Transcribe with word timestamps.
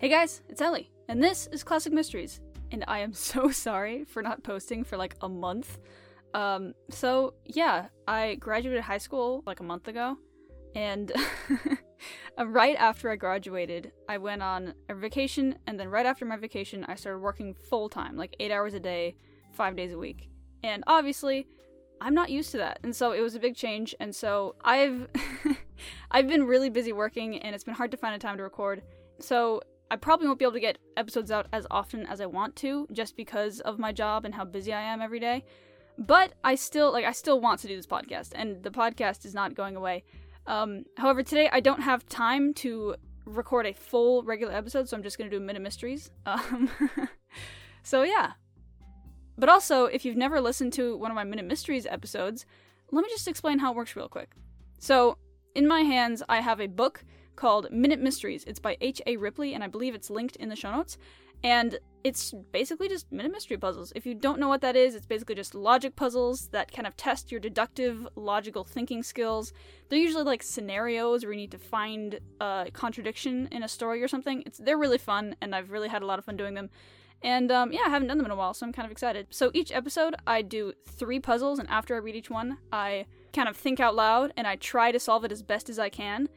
Hey 0.00 0.08
guys, 0.08 0.42
it's 0.48 0.60
Ellie, 0.60 0.92
and 1.08 1.20
this 1.20 1.48
is 1.48 1.64
Classic 1.64 1.92
Mysteries. 1.92 2.40
And 2.70 2.84
I 2.86 3.00
am 3.00 3.12
so 3.14 3.50
sorry 3.50 4.04
for 4.04 4.22
not 4.22 4.44
posting 4.44 4.84
for 4.84 4.96
like 4.96 5.16
a 5.22 5.28
month. 5.28 5.80
Um, 6.34 6.74
so 6.88 7.34
yeah, 7.44 7.86
I 8.06 8.36
graduated 8.36 8.84
high 8.84 8.98
school 8.98 9.42
like 9.44 9.58
a 9.58 9.64
month 9.64 9.88
ago, 9.88 10.16
and 10.76 11.10
right 12.38 12.76
after 12.76 13.10
I 13.10 13.16
graduated, 13.16 13.90
I 14.08 14.18
went 14.18 14.40
on 14.40 14.72
a 14.88 14.94
vacation, 14.94 15.58
and 15.66 15.80
then 15.80 15.88
right 15.88 16.06
after 16.06 16.24
my 16.24 16.36
vacation, 16.36 16.84
I 16.84 16.94
started 16.94 17.18
working 17.18 17.52
full 17.52 17.88
time, 17.88 18.16
like 18.16 18.36
eight 18.38 18.52
hours 18.52 18.74
a 18.74 18.80
day, 18.80 19.16
five 19.50 19.74
days 19.74 19.92
a 19.92 19.98
week. 19.98 20.30
And 20.62 20.84
obviously, 20.86 21.48
I'm 22.00 22.14
not 22.14 22.30
used 22.30 22.52
to 22.52 22.58
that, 22.58 22.78
and 22.84 22.94
so 22.94 23.10
it 23.10 23.20
was 23.20 23.34
a 23.34 23.40
big 23.40 23.56
change. 23.56 23.96
And 23.98 24.14
so 24.14 24.54
I've 24.64 25.08
I've 26.12 26.28
been 26.28 26.44
really 26.44 26.70
busy 26.70 26.92
working, 26.92 27.40
and 27.40 27.52
it's 27.52 27.64
been 27.64 27.74
hard 27.74 27.90
to 27.90 27.96
find 27.96 28.14
a 28.14 28.18
time 28.20 28.36
to 28.36 28.44
record. 28.44 28.82
So 29.18 29.60
I 29.90 29.96
probably 29.96 30.26
won't 30.26 30.38
be 30.38 30.44
able 30.44 30.52
to 30.52 30.60
get 30.60 30.78
episodes 30.96 31.30
out 31.30 31.46
as 31.52 31.66
often 31.70 32.06
as 32.06 32.20
I 32.20 32.26
want 32.26 32.56
to, 32.56 32.86
just 32.92 33.16
because 33.16 33.60
of 33.60 33.78
my 33.78 33.92
job 33.92 34.24
and 34.24 34.34
how 34.34 34.44
busy 34.44 34.72
I 34.72 34.82
am 34.82 35.00
every 35.00 35.20
day. 35.20 35.44
But 35.96 36.34
I 36.44 36.54
still 36.54 36.92
like 36.92 37.04
I 37.04 37.12
still 37.12 37.40
want 37.40 37.60
to 37.60 37.68
do 37.68 37.76
this 37.76 37.86
podcast, 37.86 38.32
and 38.34 38.62
the 38.62 38.70
podcast 38.70 39.24
is 39.24 39.34
not 39.34 39.54
going 39.54 39.76
away. 39.76 40.04
Um, 40.46 40.84
however, 40.96 41.22
today 41.22 41.48
I 41.50 41.60
don't 41.60 41.80
have 41.80 42.06
time 42.06 42.54
to 42.54 42.96
record 43.24 43.66
a 43.66 43.72
full 43.72 44.22
regular 44.22 44.52
episode, 44.52 44.88
so 44.88 44.96
I'm 44.96 45.02
just 45.02 45.18
gonna 45.18 45.30
do 45.30 45.40
minute 45.40 45.62
mysteries. 45.62 46.10
Um, 46.26 46.70
so 47.82 48.02
yeah. 48.02 48.32
But 49.36 49.48
also, 49.48 49.84
if 49.86 50.04
you've 50.04 50.16
never 50.16 50.40
listened 50.40 50.72
to 50.74 50.96
one 50.96 51.10
of 51.10 51.14
my 51.14 51.24
minute 51.24 51.46
mysteries 51.46 51.86
episodes, 51.86 52.44
let 52.90 53.02
me 53.02 53.08
just 53.08 53.28
explain 53.28 53.60
how 53.60 53.72
it 53.72 53.76
works 53.76 53.94
real 53.94 54.08
quick. 54.08 54.32
So, 54.80 55.18
in 55.54 55.66
my 55.66 55.82
hands, 55.82 56.22
I 56.28 56.40
have 56.40 56.60
a 56.60 56.66
book 56.66 57.04
called 57.38 57.70
Minute 57.70 58.00
Mysteries. 58.00 58.42
It's 58.48 58.58
by 58.58 58.76
H.A. 58.80 59.16
Ripley, 59.16 59.54
and 59.54 59.62
I 59.62 59.68
believe 59.68 59.94
it's 59.94 60.10
linked 60.10 60.34
in 60.36 60.48
the 60.48 60.56
show 60.56 60.72
notes. 60.72 60.98
And 61.44 61.78
it's 62.02 62.34
basically 62.50 62.88
just 62.88 63.12
minute 63.12 63.30
mystery 63.30 63.56
puzzles. 63.56 63.92
If 63.94 64.04
you 64.04 64.14
don't 64.14 64.40
know 64.40 64.48
what 64.48 64.60
that 64.62 64.74
is, 64.74 64.96
it's 64.96 65.06
basically 65.06 65.36
just 65.36 65.54
logic 65.54 65.94
puzzles 65.94 66.48
that 66.48 66.72
kind 66.72 66.84
of 66.84 66.96
test 66.96 67.30
your 67.30 67.40
deductive, 67.40 68.08
logical 68.16 68.64
thinking 68.64 69.04
skills. 69.04 69.52
They're 69.88 70.00
usually 70.00 70.24
like 70.24 70.42
scenarios 70.42 71.24
where 71.24 71.32
you 71.32 71.38
need 71.38 71.52
to 71.52 71.58
find 71.58 72.18
a 72.40 72.70
contradiction 72.72 73.48
in 73.52 73.62
a 73.62 73.68
story 73.68 74.02
or 74.02 74.08
something. 74.08 74.42
It's 74.44 74.58
they're 74.58 74.76
really 74.76 74.98
fun, 74.98 75.36
and 75.40 75.54
I've 75.54 75.70
really 75.70 75.88
had 75.88 76.02
a 76.02 76.06
lot 76.06 76.18
of 76.18 76.24
fun 76.24 76.36
doing 76.36 76.54
them. 76.54 76.70
And 77.22 77.52
um, 77.52 77.72
yeah, 77.72 77.82
I 77.86 77.88
haven't 77.88 78.08
done 78.08 78.18
them 78.18 78.26
in 78.26 78.32
a 78.32 78.36
while, 78.36 78.52
so 78.52 78.66
I'm 78.66 78.72
kind 78.72 78.86
of 78.86 78.92
excited. 78.92 79.28
So 79.30 79.52
each 79.54 79.70
episode, 79.70 80.16
I 80.26 80.42
do 80.42 80.72
three 80.86 81.20
puzzles, 81.20 81.60
and 81.60 81.68
after 81.68 81.94
I 81.94 81.98
read 81.98 82.16
each 82.16 82.30
one, 82.30 82.58
I 82.72 83.06
kind 83.32 83.48
of 83.48 83.56
think 83.56 83.78
out 83.78 83.94
loud 83.94 84.32
and 84.36 84.46
I 84.46 84.56
try 84.56 84.90
to 84.90 84.98
solve 84.98 85.24
it 85.24 85.30
as 85.30 85.42
best 85.42 85.68
as 85.68 85.78
I 85.78 85.88
can. 85.88 86.28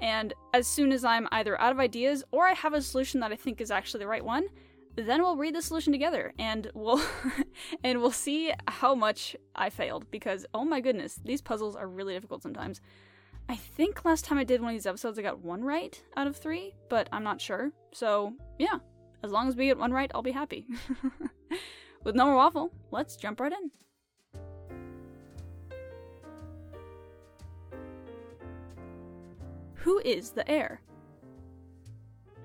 And 0.00 0.32
as 0.54 0.66
soon 0.66 0.92
as 0.92 1.04
I'm 1.04 1.28
either 1.32 1.60
out 1.60 1.72
of 1.72 1.80
ideas 1.80 2.24
or 2.30 2.46
I 2.46 2.54
have 2.54 2.74
a 2.74 2.82
solution 2.82 3.20
that 3.20 3.32
I 3.32 3.36
think 3.36 3.60
is 3.60 3.70
actually 3.70 4.00
the 4.00 4.08
right 4.08 4.24
one, 4.24 4.46
then 4.96 5.22
we'll 5.22 5.36
read 5.36 5.54
the 5.54 5.62
solution 5.62 5.92
together 5.92 6.32
and 6.38 6.70
we'll 6.74 7.00
and 7.84 8.00
we'll 8.00 8.10
see 8.10 8.52
how 8.66 8.94
much 8.94 9.36
I 9.54 9.70
failed 9.70 10.10
because 10.10 10.44
oh 10.54 10.64
my 10.64 10.80
goodness, 10.80 11.20
these 11.24 11.40
puzzles 11.40 11.76
are 11.76 11.88
really 11.88 12.14
difficult 12.14 12.42
sometimes. 12.42 12.80
I 13.48 13.56
think 13.56 14.04
last 14.04 14.24
time 14.24 14.38
I 14.38 14.44
did 14.44 14.60
one 14.60 14.70
of 14.70 14.74
these 14.74 14.86
episodes 14.86 15.18
I 15.18 15.22
got 15.22 15.38
one 15.38 15.64
right 15.64 16.00
out 16.16 16.26
of 16.26 16.36
3, 16.36 16.74
but 16.90 17.08
I'm 17.12 17.24
not 17.24 17.40
sure. 17.40 17.72
So, 17.92 18.34
yeah, 18.58 18.78
as 19.24 19.32
long 19.32 19.48
as 19.48 19.56
we 19.56 19.66
get 19.66 19.78
one 19.78 19.90
right, 19.90 20.10
I'll 20.14 20.20
be 20.20 20.32
happy. 20.32 20.66
With 22.04 22.14
no 22.14 22.26
more 22.26 22.36
waffle, 22.36 22.72
let's 22.90 23.16
jump 23.16 23.40
right 23.40 23.52
in. 23.52 23.70
Who 29.88 30.00
is 30.04 30.32
the 30.32 30.46
heir? 30.46 30.82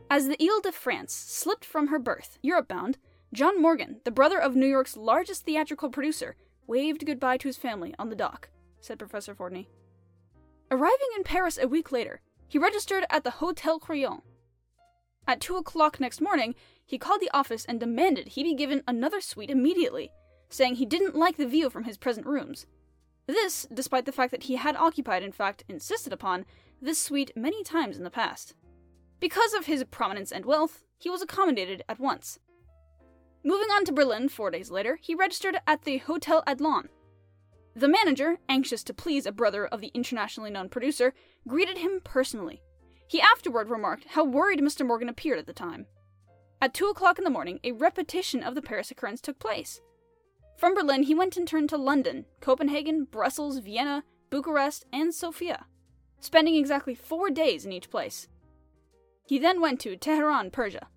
As 0.10 0.30
the 0.30 0.42
Ile 0.42 0.62
de 0.62 0.72
France 0.72 1.12
slipped 1.12 1.66
from 1.66 1.88
her 1.88 2.00
berth, 2.00 2.40
Europe 2.42 2.70
bound, 2.70 2.98
John 3.34 3.62
Morgan, 3.62 4.00
the 4.06 4.12
brother 4.12 4.40
of 4.40 4.56
New 4.56 4.66
York's 4.66 4.96
largest 4.96 5.44
theatrical 5.44 5.90
producer, 5.90 6.38
waved 6.68 7.06
goodbye 7.06 7.36
to 7.36 7.50
his 7.50 7.58
family 7.58 7.94
on 8.00 8.08
the 8.08 8.16
dock, 8.16 8.48
said 8.80 8.98
Professor 8.98 9.36
Fordney. 9.36 9.68
Arriving 10.72 11.10
in 11.18 11.26
Paris 11.26 11.60
a 11.62 11.68
week 11.68 11.92
later, 11.92 12.22
he 12.48 12.58
registered 12.58 13.04
at 13.10 13.26
the 13.26 13.32
Hotel 13.42 13.78
Crillon. 13.78 14.22
At 15.28 15.42
two 15.42 15.58
o'clock 15.58 16.00
next 16.00 16.22
morning, 16.22 16.56
he 16.86 16.98
called 16.98 17.20
the 17.20 17.34
office 17.34 17.66
and 17.66 17.78
demanded 17.78 18.30
he 18.30 18.44
be 18.44 18.56
given 18.56 18.84
another 18.88 19.20
suite 19.20 19.52
immediately, 19.52 20.14
saying 20.48 20.76
he 20.76 20.86
didn't 20.86 21.14
like 21.14 21.36
the 21.36 21.46
view 21.46 21.70
from 21.70 21.84
his 21.84 21.98
present 21.98 22.26
rooms. 22.26 22.68
This, 23.26 23.68
despite 23.74 24.06
the 24.06 24.14
fact 24.14 24.32
that 24.32 24.44
he 24.44 24.56
had 24.56 24.78
occupied, 24.78 25.24
in 25.24 25.34
fact, 25.34 25.64
insisted 25.68 26.14
upon, 26.14 26.46
this 26.84 27.00
suite 27.00 27.32
many 27.36 27.64
times 27.64 27.98
in 27.98 28.04
the 28.04 28.10
past. 28.10 28.56
Because 29.22 29.54
of 29.54 29.66
his 29.66 29.86
prominence 29.86 30.34
and 30.34 30.46
wealth, 30.46 30.84
he 30.98 31.10
was 31.10 31.22
accommodated 31.22 31.82
at 31.88 32.00
once. 32.00 32.40
Moving 33.44 33.70
on 33.70 33.86
to 33.86 33.94
Berlin 33.94 34.28
four 34.28 34.52
days 34.52 34.70
later, 34.70 35.00
he 35.02 35.16
registered 35.16 35.58
at 35.66 35.84
the 35.84 36.00
Hotel 36.00 36.44
Adlon. 36.46 36.90
The 37.76 37.88
manager, 37.88 38.38
anxious 38.50 38.84
to 38.84 38.94
please 38.94 39.26
a 39.26 39.32
brother 39.32 39.66
of 39.66 39.80
the 39.80 39.92
internationally 39.94 40.52
known 40.52 40.68
producer, 40.68 41.14
greeted 41.48 41.78
him 41.78 42.02
personally. 42.04 42.62
He 43.08 43.22
afterward 43.22 43.70
remarked 43.70 44.06
how 44.10 44.26
worried 44.26 44.60
Mr. 44.60 44.86
Morgan 44.86 45.10
appeared 45.10 45.40
at 45.40 45.48
the 45.48 45.54
time. 45.54 45.86
At 46.62 46.74
two 46.74 46.88
o'clock 46.88 47.18
in 47.18 47.24
the 47.24 47.30
morning, 47.30 47.60
a 47.64 47.72
repetition 47.72 48.44
of 48.44 48.56
the 48.56 48.62
Paris 48.62 48.92
occurrence 48.92 49.22
took 49.22 49.40
place. 49.40 49.82
From 50.58 50.76
Berlin, 50.76 51.04
he 51.04 51.16
went 51.16 51.38
in 51.38 51.46
turn 51.46 51.68
to 51.70 51.78
London, 51.78 52.26
Copenhagen, 52.42 53.06
Brussels, 53.06 53.58
Vienna, 53.60 54.04
Bucharest, 54.30 54.86
and 54.92 55.14
Sofia 55.14 55.66
spending 56.24 56.56
exactly 56.56 56.96
four 56.96 57.30
days 57.30 57.66
in 57.66 57.72
each 57.72 57.90
place. 57.90 58.28
He 59.26 59.40
then 59.40 59.62
went 59.62 59.80
to 59.82 59.98
Teheran, 59.98 60.52
Persia. 60.52 60.88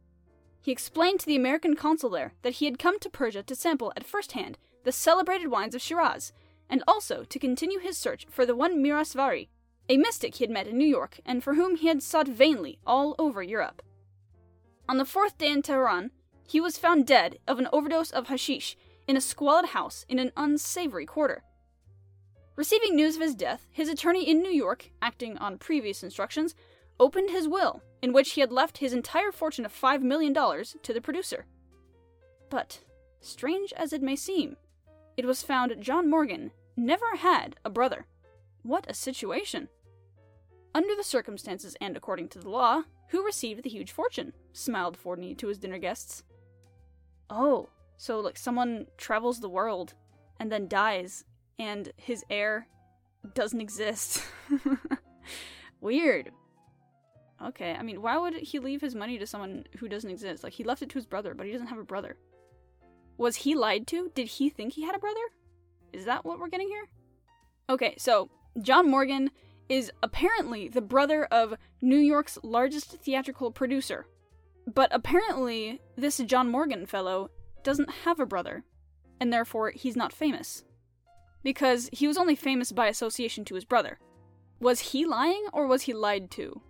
He 0.61 0.73
explained 0.73 1.21
to 1.21 1.27
the 1.27 1.37
American 1.37 1.77
consul 1.77 2.11
there 2.11 2.35
that 2.43 2.55
he 2.55 2.65
had 2.65 2.79
come 2.79 2.99
to 3.01 3.11
Persia 3.11 3.43
to 3.43 3.55
sample 3.55 3.93
at 3.97 4.07
first 4.07 4.33
hand 4.33 4.59
the 4.85 4.93
celebrated 4.93 5.49
wines 5.49 5.75
of 5.75 5.83
Shiraz, 5.83 6.33
and 6.69 6.83
also 6.87 7.25
to 7.25 7.39
continue 7.39 7.79
his 7.79 7.97
search 7.97 8.27
for 8.31 8.47
the 8.47 8.57
one 8.57 8.83
Mirasvari, 8.83 9.49
a 9.89 9.97
mystic 9.97 10.37
he 10.37 10.45
had 10.45 10.51
met 10.51 10.67
in 10.67 10.79
New 10.79 10.87
York 10.87 11.21
and 11.25 11.43
for 11.43 11.55
whom 11.55 11.77
he 11.77 11.89
had 11.89 12.03
sought 12.03 12.29
vainly 12.29 12.79
all 12.87 13.15
over 13.19 13.43
Europe. 13.43 13.83
On 14.89 14.99
the 14.99 15.05
fourth 15.05 15.39
day 15.39 15.51
in 15.51 15.63
Teheran, 15.63 16.11
he 16.47 16.61
was 16.61 16.79
found 16.79 17.07
dead 17.07 17.39
of 17.47 17.59
an 17.59 17.69
overdose 17.73 18.11
of 18.11 18.29
hashish 18.29 18.77
in 19.09 19.17
a 19.17 19.21
squalid 19.21 19.67
house 19.67 20.05
in 20.09 20.19
an 20.19 20.33
unsavory 20.37 21.07
quarter. 21.07 21.43
Receiving 22.57 22.97
news 22.97 23.17
of 23.17 23.23
his 23.23 23.35
death, 23.35 23.67
his 23.71 23.91
attorney 23.91 24.29
in 24.29 24.41
New 24.41 24.51
York, 24.51 24.91
acting 25.03 25.37
on 25.39 25.59
previous 25.59 26.03
instructions, 26.03 26.55
opened 26.99 27.29
his 27.29 27.47
will, 27.47 27.83
in 28.01 28.15
which 28.15 28.33
he 28.33 28.41
had 28.41 28.51
left 28.51 28.79
his 28.79 28.95
entire 28.95 29.31
fortune 29.31 29.67
of 29.67 29.79
$5 29.79 30.01
million 30.01 30.33
to 30.35 30.93
the 30.95 31.01
producer. 31.03 31.45
But, 32.49 32.81
strange 33.21 33.75
as 33.75 33.93
it 33.93 34.03
may 34.03 34.17
seem, 34.17 34.57
it 35.19 35.27
was 35.27 35.43
found 35.43 35.77
John 35.81 36.09
Morgan 36.09 36.51
never 36.77 37.17
had 37.17 37.57
a 37.65 37.71
brother. 37.71 38.07
What 38.63 38.87
a 38.89 38.95
situation! 38.95 39.69
Under 40.75 40.95
the 40.97 41.05
circumstances 41.05 41.77
and 41.81 41.97
according 41.97 42.29
to 42.31 42.39
the 42.39 42.51
law, 42.51 42.83
who 43.09 43.25
received 43.25 43.63
the 43.63 43.71
huge 43.71 43.93
fortune? 43.93 44.33
smiled 44.53 44.97
Fordney 44.97 45.37
to 45.39 45.49
his 45.49 45.59
dinner 45.59 45.79
guests. 45.79 46.23
Oh, 47.29 47.69
so 47.99 48.21
like 48.21 48.39
someone 48.39 48.87
travels 48.97 49.41
the 49.41 49.49
world 49.49 49.95
and 50.41 50.51
then 50.51 50.69
dies 50.69 51.25
and 51.59 51.91
his 51.97 52.25
heir 52.31 52.69
doesn't 53.35 53.61
exist. 53.61 54.23
Weird. 55.81 56.31
Okay, 57.45 57.75
I 57.75 57.83
mean, 57.83 58.01
why 58.01 58.17
would 58.17 58.35
he 58.35 58.59
leave 58.59 58.81
his 58.81 58.95
money 58.95 59.19
to 59.19 59.27
someone 59.27 59.65
who 59.79 59.89
doesn't 59.89 60.11
exist? 60.11 60.43
Like, 60.43 60.55
he 60.55 60.65
left 60.65 60.83
it 60.83 60.89
to 60.91 60.95
his 60.95 61.07
brother, 61.07 61.35
but 61.35 61.47
he 61.47 61.53
doesn't 61.53 61.67
have 61.67 61.79
a 61.79 61.85
brother. 61.85 62.17
Was 63.19 63.37
he 63.37 63.55
lied 63.55 63.87
to? 63.89 64.11
Did 64.15 64.29
he 64.29 64.49
think 64.49 64.73
he 64.73 64.85
had 64.85 64.95
a 64.95 65.01
brother? 65.01 65.21
Is 65.93 66.07
that 66.07 66.25
what 66.25 66.39
we're 66.39 66.49
getting 66.49 66.69
here? 66.69 66.89
Okay, 67.69 67.95
so 67.99 68.31
John 68.63 68.91
Morgan 68.91 69.31
is 69.69 69.91
apparently 70.03 70.69
the 70.69 70.81
brother 70.81 71.25
of 71.27 71.55
New 71.81 71.99
York's 71.99 72.39
largest 72.43 73.03
theatrical 73.03 73.51
producer. 73.51 74.07
But 74.67 74.89
apparently, 74.93 75.81
this 75.97 76.19
John 76.19 76.51
Morgan 76.51 76.87
fellow 76.87 77.31
doesn't 77.63 77.91
have 78.05 78.21
a 78.21 78.27
brother, 78.27 78.65
and 79.21 79.33
therefore 79.33 79.71
he's 79.71 79.97
not 79.97 80.13
famous 80.13 80.65
because 81.47 81.89
he 81.93 82.09
was 82.09 82.19
only 82.19 82.35
famous 82.35 82.73
by 82.73 82.89
association 82.89 83.45
to 83.45 83.55
his 83.55 83.65
brother. 83.65 84.01
Was 84.59 84.81
he 84.81 85.07
lying 85.07 85.45
or 85.53 85.69
was 85.69 85.83
he 85.83 85.93
lied 85.93 86.29
to? 86.33 86.61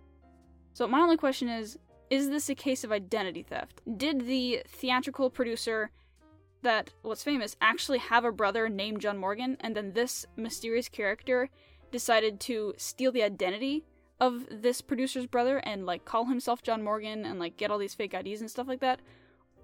So, 0.73 0.85
my 0.85 0.99
only 0.99 1.17
question 1.17 1.49
is 1.49 1.79
is 2.11 2.29
this 2.29 2.47
a 2.47 2.53
case 2.53 2.83
of 2.83 2.91
identity 2.91 3.41
theft? 3.41 3.81
Did 3.97 4.27
the 4.27 4.61
theatrical 4.67 5.31
producer 5.31 5.89
that 6.61 6.93
was 7.01 7.23
famous 7.23 7.55
actually 7.59 7.97
have 7.97 8.23
a 8.23 8.31
brother 8.31 8.69
named 8.69 9.01
John 9.01 9.17
Morgan, 9.17 9.57
and 9.61 9.75
then 9.75 9.93
this 9.93 10.27
mysterious 10.35 10.89
character 10.89 11.49
decided 11.91 12.39
to 12.41 12.75
steal 12.77 13.11
the 13.11 13.23
identity 13.23 13.83
of 14.19 14.45
this 14.51 14.81
producer's 14.81 15.25
brother 15.25 15.57
and 15.57 15.87
like 15.87 16.05
call 16.05 16.25
himself 16.25 16.61
John 16.61 16.83
Morgan 16.83 17.25
and 17.25 17.39
like 17.39 17.57
get 17.57 17.71
all 17.71 17.79
these 17.79 17.95
fake 17.95 18.13
IDs 18.13 18.41
and 18.41 18.51
stuff 18.51 18.67
like 18.67 18.81
that? 18.81 18.99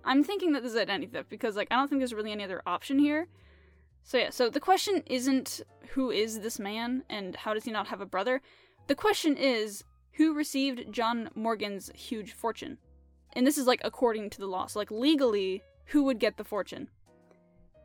I'm 0.04 0.24
thinking 0.24 0.54
that 0.54 0.63
this 0.63 0.71
is 0.71 0.77
identity 0.80 1.12
theft 1.12 1.30
because 1.30 1.56
like 1.56 1.68
I 1.69 1.75
don't 1.75 1.88
think 1.88 2.00
there's 2.00 2.16
really 2.16 2.31
any 2.31 2.44
other 2.44 2.63
option 2.66 2.98
here. 2.98 3.27
So 4.04 4.18
yeah, 4.18 4.30
so 4.30 4.50
the 4.50 4.60
question 4.60 5.04
isn't 5.06 5.62
who 5.90 6.12
is 6.12 6.42
this 6.42 6.60
man 6.60 7.04
and 7.10 7.36
how 7.36 7.54
does 7.54 7.64
he 7.64 7.72
not 7.72 7.88
have 7.88 8.02
a 8.02 8.06
brother? 8.06 8.42
The 8.88 8.96
question 8.96 9.38
is 9.38 9.84
who 10.14 10.34
received 10.34 10.92
John 10.92 11.30
Morgan's 11.36 11.90
huge 11.96 12.34
fortune? 12.34 12.78
and 13.36 13.46
this 13.46 13.58
is 13.58 13.68
like 13.68 13.82
according 13.84 14.30
to 14.32 14.40
the 14.40 14.48
law, 14.48 14.68
so 14.68 14.80
like 14.80 14.92
legally, 14.92 15.64
who 15.88 16.04
would 16.04 16.20
get 16.20 16.38
the 16.38 16.44
fortune? 16.44 16.90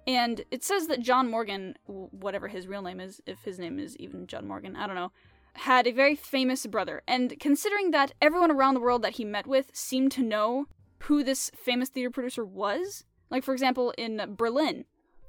And 0.07 0.43
it 0.51 0.65
says 0.65 0.87
that 0.87 1.01
John 1.01 1.31
Morgan, 1.31 1.75
whatever 1.87 2.49
his 2.49 2.67
real 2.67 2.83
name 2.83 3.01
is, 3.01 3.21
if 3.27 3.43
his 3.45 3.59
name 3.59 3.79
is 3.79 3.97
even 3.97 4.27
John 4.27 4.47
Morgan, 4.47 4.77
I 4.77 4.87
don't 4.87 4.97
know, 4.97 5.13
had 5.55 5.87
a 5.87 5.93
very 5.93 6.15
famous 6.15 6.67
brother. 6.67 7.03
And 7.07 7.39
considering 7.41 7.91
that 7.91 8.13
everyone 8.23 8.51
around 8.51 8.75
the 8.75 8.81
world 8.81 9.03
that 9.03 9.17
he 9.17 9.25
met 9.25 9.47
with 9.47 9.71
seemed 9.75 10.13
to 10.13 10.23
know 10.23 10.67
who 11.01 11.23
this 11.23 11.51
famous 11.55 11.91
theater 11.91 12.11
producer 12.11 12.45
was, 12.45 13.05
like 13.31 13.45
for 13.45 13.53
example 13.53 13.93
in 13.99 14.35
Berlin, 14.37 14.85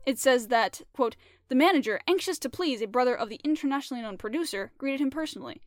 it 0.09 0.17
says 0.17 0.47
that, 0.47 0.81
quote, 0.91 1.15
the 1.49 1.55
manager, 1.55 1.99
anxious 2.07 2.39
to 2.39 2.49
please 2.49 2.81
a 2.81 2.87
brother 2.87 3.15
of 3.15 3.29
the 3.29 3.39
internationally 3.43 4.01
known 4.01 4.17
producer, 4.17 4.71
greeted 4.79 4.99
him 4.99 5.11
personally. 5.11 5.61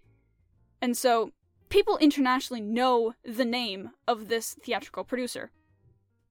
And 0.80 0.96
so 0.96 1.30
people 1.68 1.96
internationally 1.98 2.60
know 2.60 3.14
the 3.24 3.44
name 3.44 3.90
of 4.08 4.26
this 4.26 4.54
theatrical 4.54 5.04
producer. 5.04 5.52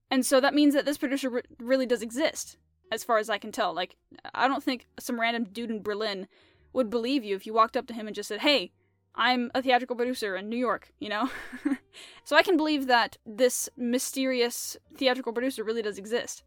And 0.09 0.25
so 0.25 0.41
that 0.41 0.53
means 0.53 0.73
that 0.73 0.83
this 0.83 0.97
producer 0.97 1.29
re- 1.29 1.41
really 1.57 1.85
does 1.85 2.01
exist, 2.01 2.57
as 2.91 3.05
far 3.05 3.17
as 3.17 3.29
I 3.29 3.37
can 3.37 3.53
tell. 3.53 3.73
Like, 3.73 3.95
I 4.35 4.49
don't 4.49 4.61
think 4.61 4.87
some 4.99 5.19
random 5.19 5.45
dude 5.45 5.71
in 5.71 5.81
Berlin 5.81 6.27
would 6.73 6.89
believe 6.89 7.23
you 7.23 7.37
if 7.37 7.45
you 7.45 7.53
walked 7.53 7.77
up 7.77 7.87
to 7.87 7.93
him 7.93 8.07
and 8.07 8.15
just 8.15 8.27
said, 8.27 8.41
hey, 8.41 8.73
I'm 9.15 9.51
a 9.55 9.61
theatrical 9.61 9.95
producer 9.95 10.35
in 10.35 10.49
New 10.49 10.57
York, 10.57 10.91
you 10.99 11.07
know? 11.07 11.29
so 12.25 12.35
I 12.35 12.43
can 12.43 12.57
believe 12.57 12.87
that 12.87 13.17
this 13.25 13.69
mysterious 13.77 14.75
theatrical 14.97 15.31
producer 15.31 15.63
really 15.63 15.81
does 15.81 15.97
exist. 15.97 16.43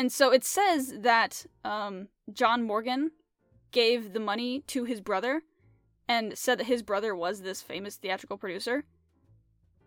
And 0.00 0.10
so 0.10 0.32
it 0.32 0.44
says 0.44 0.94
that 1.00 1.44
um, 1.62 2.08
John 2.32 2.62
Morgan 2.62 3.10
gave 3.70 4.14
the 4.14 4.18
money 4.18 4.60
to 4.68 4.84
his 4.84 4.98
brother 4.98 5.42
and 6.08 6.38
said 6.38 6.56
that 6.56 6.68
his 6.68 6.82
brother 6.82 7.14
was 7.14 7.42
this 7.42 7.60
famous 7.60 7.96
theatrical 7.96 8.38
producer. 8.38 8.84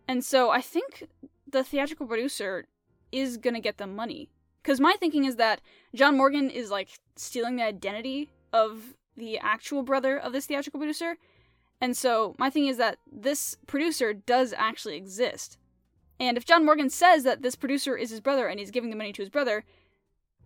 And 0.08 0.24
so 0.24 0.52
I 0.52 0.62
think 0.62 1.08
the 1.50 1.64
theatrical 1.64 2.06
producer 2.06 2.68
is 3.12 3.38
gonna 3.38 3.60
get 3.60 3.80
the 3.80 3.88
money. 3.88 4.30
Because 4.62 4.80
my 4.80 4.96
thinking 5.00 5.26
is 5.26 5.38
that 5.38 5.62
John 5.96 6.16
Morgan 6.16 6.52
is 6.52 6.70
like 6.70 6.90
stealing 7.16 7.56
the 7.56 7.64
identity 7.64 8.30
of 8.54 8.94
the 9.18 9.40
actual 9.40 9.82
brother 9.82 10.16
of 10.16 10.32
this 10.32 10.46
theatrical 10.46 10.80
producer. 10.80 11.18
And 11.82 11.98
so 11.98 12.36
my 12.38 12.52
thing 12.52 12.68
is 12.68 12.78
that 12.78 13.00
this 13.12 13.58
producer 13.66 14.14
does 14.14 14.54
actually 14.56 14.96
exist. 14.96 15.58
And 16.20 16.38
if 16.38 16.46
John 16.46 16.64
Morgan 16.64 16.92
says 16.92 17.24
that 17.24 17.42
this 17.42 17.56
producer 17.56 17.98
is 17.98 18.12
his 18.12 18.22
brother 18.22 18.46
and 18.46 18.60
he's 18.60 18.70
giving 18.70 18.92
the 18.92 18.96
money 18.96 19.12
to 19.12 19.24
his 19.24 19.32
brother, 19.32 19.64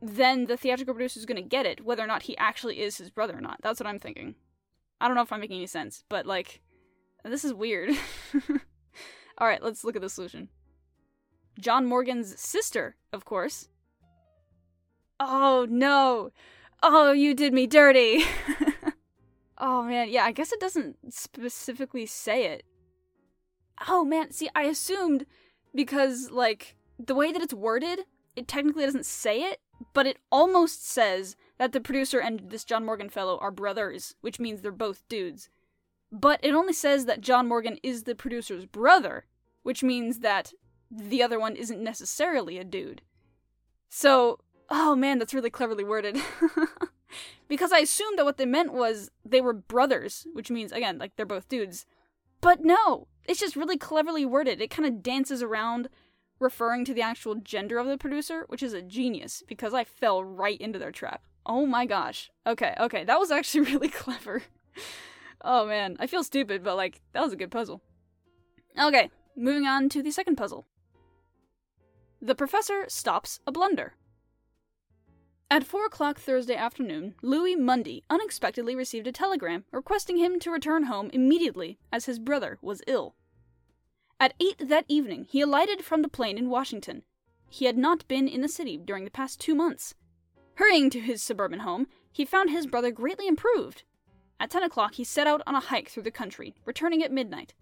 then 0.01 0.45
the 0.45 0.57
theatrical 0.57 0.93
producer 0.93 1.19
is 1.19 1.25
going 1.25 1.41
to 1.41 1.47
get 1.47 1.65
it, 1.65 1.83
whether 1.83 2.03
or 2.03 2.07
not 2.07 2.23
he 2.23 2.37
actually 2.37 2.81
is 2.81 2.97
his 2.97 3.09
brother 3.09 3.37
or 3.37 3.41
not. 3.41 3.59
That's 3.61 3.79
what 3.79 3.87
I'm 3.87 3.99
thinking. 3.99 4.35
I 5.01 5.07
don't 5.07 5.15
know 5.15 5.21
if 5.21 5.31
I'm 5.31 5.39
making 5.39 5.57
any 5.57 5.67
sense, 5.67 6.03
but 6.09 6.25
like, 6.25 6.61
this 7.23 7.43
is 7.43 7.53
weird. 7.53 7.95
Alright, 9.41 9.63
let's 9.63 9.83
look 9.83 9.95
at 9.95 10.01
the 10.01 10.09
solution. 10.09 10.49
John 11.59 11.85
Morgan's 11.85 12.39
sister, 12.39 12.95
of 13.11 13.25
course. 13.25 13.69
Oh 15.19 15.65
no! 15.69 16.31
Oh, 16.83 17.11
you 17.11 17.33
did 17.33 17.53
me 17.53 17.65
dirty! 17.65 18.23
oh 19.57 19.81
man, 19.83 20.09
yeah, 20.09 20.25
I 20.25 20.31
guess 20.31 20.51
it 20.51 20.59
doesn't 20.59 20.97
specifically 21.11 22.05
say 22.05 22.45
it. 22.45 22.63
Oh 23.87 24.05
man, 24.05 24.31
see, 24.31 24.49
I 24.55 24.63
assumed 24.63 25.25
because, 25.73 26.29
like, 26.31 26.75
the 26.99 27.15
way 27.15 27.31
that 27.31 27.41
it's 27.41 27.53
worded, 27.53 28.01
it 28.37 28.47
technically 28.47 28.85
doesn't 28.85 29.05
say 29.05 29.41
it, 29.41 29.59
but 29.93 30.05
it 30.05 30.19
almost 30.31 30.87
says 30.87 31.35
that 31.57 31.71
the 31.71 31.81
producer 31.81 32.19
and 32.19 32.49
this 32.49 32.63
John 32.63 32.85
Morgan 32.85 33.09
fellow 33.09 33.37
are 33.39 33.51
brothers, 33.51 34.15
which 34.21 34.39
means 34.39 34.61
they're 34.61 34.71
both 34.71 35.07
dudes. 35.09 35.49
But 36.11 36.39
it 36.43 36.53
only 36.53 36.73
says 36.73 37.05
that 37.05 37.21
John 37.21 37.47
Morgan 37.47 37.79
is 37.83 38.03
the 38.03 38.15
producer's 38.15 38.65
brother, 38.65 39.25
which 39.63 39.83
means 39.83 40.19
that 40.19 40.53
the 40.89 41.21
other 41.21 41.39
one 41.39 41.55
isn't 41.55 41.83
necessarily 41.83 42.57
a 42.57 42.63
dude. 42.63 43.01
So, 43.89 44.39
oh 44.69 44.95
man, 44.95 45.19
that's 45.19 45.33
really 45.33 45.49
cleverly 45.49 45.83
worded. 45.83 46.17
because 47.47 47.71
I 47.71 47.79
assumed 47.79 48.17
that 48.17 48.25
what 48.25 48.37
they 48.37 48.45
meant 48.45 48.71
was 48.71 49.11
they 49.25 49.41
were 49.41 49.53
brothers, 49.53 50.27
which 50.33 50.51
means, 50.51 50.71
again, 50.71 50.97
like 50.97 51.15
they're 51.15 51.25
both 51.25 51.49
dudes. 51.49 51.85
But 52.39 52.63
no, 52.63 53.07
it's 53.25 53.39
just 53.39 53.55
really 53.55 53.77
cleverly 53.77 54.25
worded. 54.25 54.61
It 54.61 54.69
kind 54.69 54.87
of 54.87 55.03
dances 55.03 55.41
around 55.41 55.89
referring 56.39 56.85
to 56.85 56.93
the 56.93 57.01
actual 57.01 57.35
gender 57.35 57.77
of 57.77 57.87
the 57.87 57.97
producer, 57.97 58.45
which 58.47 58.63
is 58.63 58.73
a 58.73 58.81
genius 58.81 59.43
because 59.47 59.73
I 59.73 59.83
fell 59.83 60.23
right 60.23 60.59
into 60.59 60.79
their 60.79 60.91
trap. 60.91 61.23
Oh 61.45 61.65
my 61.65 61.85
gosh. 61.85 62.31
Okay, 62.45 62.75
okay, 62.79 63.03
that 63.03 63.19
was 63.19 63.31
actually 63.31 63.61
really 63.71 63.89
clever. 63.89 64.43
oh 65.41 65.65
man, 65.65 65.97
I 65.99 66.07
feel 66.07 66.23
stupid, 66.23 66.63
but 66.63 66.75
like, 66.75 67.01
that 67.13 67.23
was 67.23 67.33
a 67.33 67.37
good 67.37 67.51
puzzle. 67.51 67.81
Okay, 68.79 69.09
moving 69.35 69.65
on 69.65 69.89
to 69.89 70.03
the 70.03 70.11
second 70.11 70.35
puzzle. 70.35 70.67
The 72.21 72.35
professor 72.35 72.85
stops 72.87 73.39
a 73.45 73.51
blunder. 73.51 73.93
At 75.49 75.63
4 75.63 75.85
o'clock 75.85 76.19
Thursday 76.19 76.55
afternoon, 76.55 77.15
Louis 77.21 77.55
Mundy 77.55 78.03
unexpectedly 78.09 78.75
received 78.75 79.07
a 79.07 79.13
telegram 79.13 79.63
requesting 79.71 80.17
him 80.17 80.39
to 80.41 80.51
return 80.51 80.83
home 80.83 81.09
immediately 81.13 81.79
as 81.91 82.05
his 82.05 82.19
brother 82.19 82.57
was 82.61 82.81
ill. 82.85 83.15
At 84.19 84.33
8 84.39 84.67
that 84.69 84.85
evening, 84.87 85.27
he 85.29 85.41
alighted 85.41 85.85
from 85.85 86.01
the 86.01 86.09
plane 86.09 86.37
in 86.37 86.49
Washington. 86.49 87.03
He 87.49 87.65
had 87.65 87.77
not 87.77 88.07
been 88.07 88.27
in 88.27 88.41
the 88.41 88.47
city 88.47 88.75
during 88.75 89.05
the 89.05 89.11
past 89.11 89.39
two 89.39 89.53
months. 89.53 89.93
Hurrying 90.55 90.89
to 90.89 90.99
his 90.99 91.21
suburban 91.21 91.59
home, 91.59 91.87
he 92.11 92.25
found 92.25 92.49
his 92.49 92.65
brother 92.65 92.89
greatly 92.89 93.27
improved. 93.27 93.83
At 94.39 94.49
10 94.49 94.63
o'clock, 94.63 94.95
he 94.95 95.03
set 95.03 95.27
out 95.27 95.43
on 95.45 95.53
a 95.53 95.59
hike 95.59 95.89
through 95.89 96.03
the 96.03 96.11
country, 96.11 96.55
returning 96.65 97.03
at 97.03 97.11
midnight. 97.11 97.53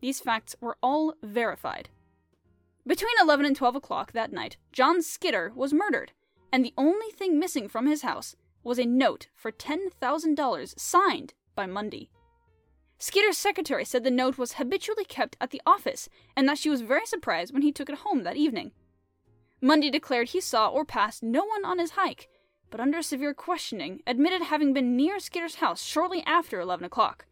These 0.00 0.20
facts 0.20 0.56
were 0.58 0.78
all 0.82 1.14
verified. 1.22 1.90
Between 2.86 3.14
11 3.20 3.44
and 3.44 3.54
12 3.54 3.76
o'clock 3.76 4.12
that 4.12 4.32
night, 4.32 4.56
John 4.72 5.02
Skidder 5.02 5.52
was 5.54 5.74
murdered, 5.74 6.12
and 6.50 6.64
the 6.64 6.74
only 6.78 7.10
thing 7.10 7.38
missing 7.38 7.68
from 7.68 7.86
his 7.86 8.02
house 8.02 8.36
was 8.64 8.78
a 8.78 8.86
note 8.86 9.28
for 9.34 9.52
$10,000 9.52 10.78
signed 10.78 11.34
by 11.54 11.66
Mundy. 11.66 12.10
Skidder's 13.02 13.38
secretary 13.38 13.86
said 13.86 14.04
the 14.04 14.10
note 14.10 14.36
was 14.36 14.52
habitually 14.52 15.06
kept 15.06 15.34
at 15.40 15.50
the 15.50 15.62
office 15.64 16.10
and 16.36 16.46
that 16.46 16.58
she 16.58 16.68
was 16.68 16.82
very 16.82 17.06
surprised 17.06 17.50
when 17.50 17.62
he 17.62 17.72
took 17.72 17.88
it 17.88 18.00
home 18.00 18.24
that 18.24 18.36
evening. 18.36 18.72
Mundy 19.62 19.90
declared 19.90 20.28
he 20.28 20.40
saw 20.40 20.68
or 20.68 20.84
passed 20.84 21.22
no 21.22 21.42
one 21.46 21.64
on 21.64 21.78
his 21.78 21.92
hike, 21.92 22.28
but 22.68 22.78
under 22.78 23.00
severe 23.00 23.32
questioning 23.32 24.02
admitted 24.06 24.42
having 24.42 24.74
been 24.74 24.96
near 24.96 25.18
Skidder's 25.18 25.56
house 25.56 25.82
shortly 25.82 26.22
after 26.26 26.60
11 26.60 26.84
o'clock. 26.84 27.24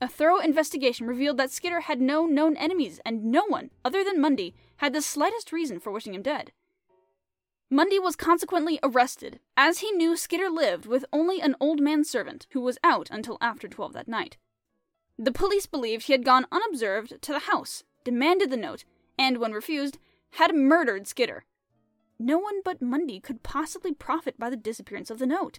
A 0.00 0.08
thorough 0.08 0.40
investigation 0.40 1.06
revealed 1.06 1.36
that 1.36 1.52
Skidder 1.52 1.82
had 1.82 2.00
no 2.00 2.26
known 2.26 2.56
enemies, 2.56 3.00
and 3.06 3.26
no 3.26 3.44
one, 3.46 3.70
other 3.84 4.02
than 4.02 4.20
Mundy, 4.20 4.52
had 4.78 4.92
the 4.92 5.00
slightest 5.00 5.52
reason 5.52 5.78
for 5.78 5.92
wishing 5.92 6.12
him 6.12 6.22
dead. 6.22 6.50
Mundy 7.70 8.00
was 8.00 8.16
consequently 8.16 8.80
arrested, 8.82 9.38
as 9.56 9.78
he 9.78 9.92
knew 9.92 10.16
Skidder 10.16 10.50
lived 10.50 10.86
with 10.86 11.04
only 11.12 11.40
an 11.40 11.54
old 11.60 11.80
man 11.80 12.02
servant 12.02 12.48
who 12.50 12.60
was 12.60 12.78
out 12.82 13.08
until 13.12 13.38
after 13.40 13.68
12 13.68 13.92
that 13.92 14.08
night. 14.08 14.38
The 15.18 15.32
police 15.32 15.66
believed 15.66 16.04
he 16.04 16.12
had 16.12 16.24
gone 16.24 16.46
unobserved 16.50 17.20
to 17.22 17.32
the 17.32 17.40
house, 17.40 17.84
demanded 18.04 18.50
the 18.50 18.56
note, 18.56 18.84
and, 19.18 19.38
when 19.38 19.52
refused, 19.52 19.98
had 20.32 20.54
murdered 20.54 21.06
Skidder. 21.06 21.44
No 22.18 22.38
one 22.38 22.62
but 22.64 22.80
Mundy 22.80 23.20
could 23.20 23.42
possibly 23.42 23.92
profit 23.92 24.38
by 24.38 24.48
the 24.48 24.56
disappearance 24.56 25.10
of 25.10 25.18
the 25.18 25.26
note. 25.26 25.58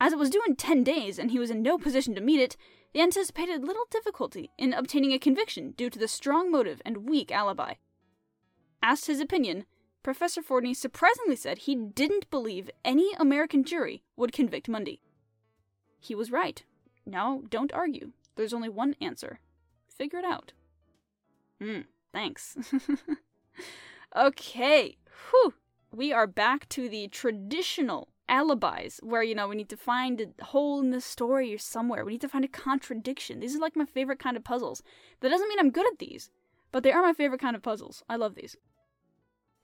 As 0.00 0.12
it 0.12 0.18
was 0.18 0.30
due 0.30 0.42
in 0.46 0.56
ten 0.56 0.82
days 0.82 1.18
and 1.18 1.30
he 1.30 1.38
was 1.38 1.50
in 1.50 1.62
no 1.62 1.78
position 1.78 2.14
to 2.14 2.20
meet 2.20 2.40
it, 2.40 2.56
they 2.92 3.00
anticipated 3.00 3.64
little 3.64 3.86
difficulty 3.90 4.50
in 4.58 4.72
obtaining 4.72 5.12
a 5.12 5.18
conviction 5.18 5.72
due 5.72 5.90
to 5.90 5.98
the 5.98 6.08
strong 6.08 6.50
motive 6.50 6.82
and 6.84 7.08
weak 7.08 7.30
alibi. 7.30 7.74
Asked 8.82 9.06
his 9.06 9.20
opinion, 9.20 9.64
Professor 10.02 10.42
Fordney 10.42 10.74
surprisingly 10.74 11.36
said 11.36 11.58
he 11.58 11.76
didn't 11.76 12.30
believe 12.30 12.70
any 12.84 13.12
American 13.14 13.62
jury 13.62 14.02
would 14.16 14.32
convict 14.32 14.68
Mundy. 14.68 15.00
He 16.00 16.14
was 16.14 16.32
right. 16.32 16.64
Now, 17.06 17.42
don't 17.48 17.72
argue. 17.72 18.12
There's 18.36 18.54
only 18.54 18.68
one 18.68 18.94
answer. 19.00 19.40
Figure 19.88 20.18
it 20.18 20.24
out. 20.24 20.52
Hmm, 21.60 21.80
thanks. 22.12 22.56
okay, 24.16 24.96
whew. 25.30 25.54
We 25.90 26.12
are 26.12 26.26
back 26.26 26.68
to 26.70 26.88
the 26.88 27.08
traditional 27.08 28.08
alibis 28.28 28.98
where, 29.02 29.22
you 29.22 29.34
know, 29.34 29.46
we 29.48 29.56
need 29.56 29.68
to 29.68 29.76
find 29.76 30.20
a 30.40 30.44
hole 30.44 30.80
in 30.80 30.90
the 30.90 31.00
story 31.00 31.54
or 31.54 31.58
somewhere. 31.58 32.04
We 32.04 32.12
need 32.12 32.22
to 32.22 32.28
find 32.28 32.44
a 32.44 32.48
contradiction. 32.48 33.40
These 33.40 33.54
are 33.54 33.60
like 33.60 33.76
my 33.76 33.84
favorite 33.84 34.18
kind 34.18 34.36
of 34.36 34.44
puzzles. 34.44 34.82
That 35.20 35.28
doesn't 35.28 35.48
mean 35.48 35.58
I'm 35.58 35.70
good 35.70 35.86
at 35.86 35.98
these, 35.98 36.30
but 36.70 36.82
they 36.82 36.92
are 36.92 37.02
my 37.02 37.12
favorite 37.12 37.40
kind 37.42 37.54
of 37.54 37.62
puzzles. 37.62 38.02
I 38.08 38.16
love 38.16 38.34
these. 38.34 38.56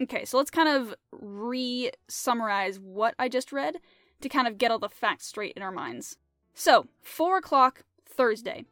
Okay, 0.01 0.25
so 0.25 0.37
let's 0.37 0.51
kind 0.51 0.69
of 0.69 0.95
re 1.11 1.91
summarize 2.09 2.79
what 2.79 3.15
I 3.19 3.29
just 3.29 3.53
read 3.53 3.79
to 4.21 4.29
kind 4.29 4.47
of 4.47 4.59
get 4.59 4.71
all 4.71 4.79
the 4.79 4.89
facts 4.89 5.27
straight 5.27 5.55
in 5.57 5.63
our 5.63 5.73
minds. 5.73 6.19
So, 6.55 6.89
4 7.03 7.39
o'clock 7.39 7.85
Thursday, 8.19 8.65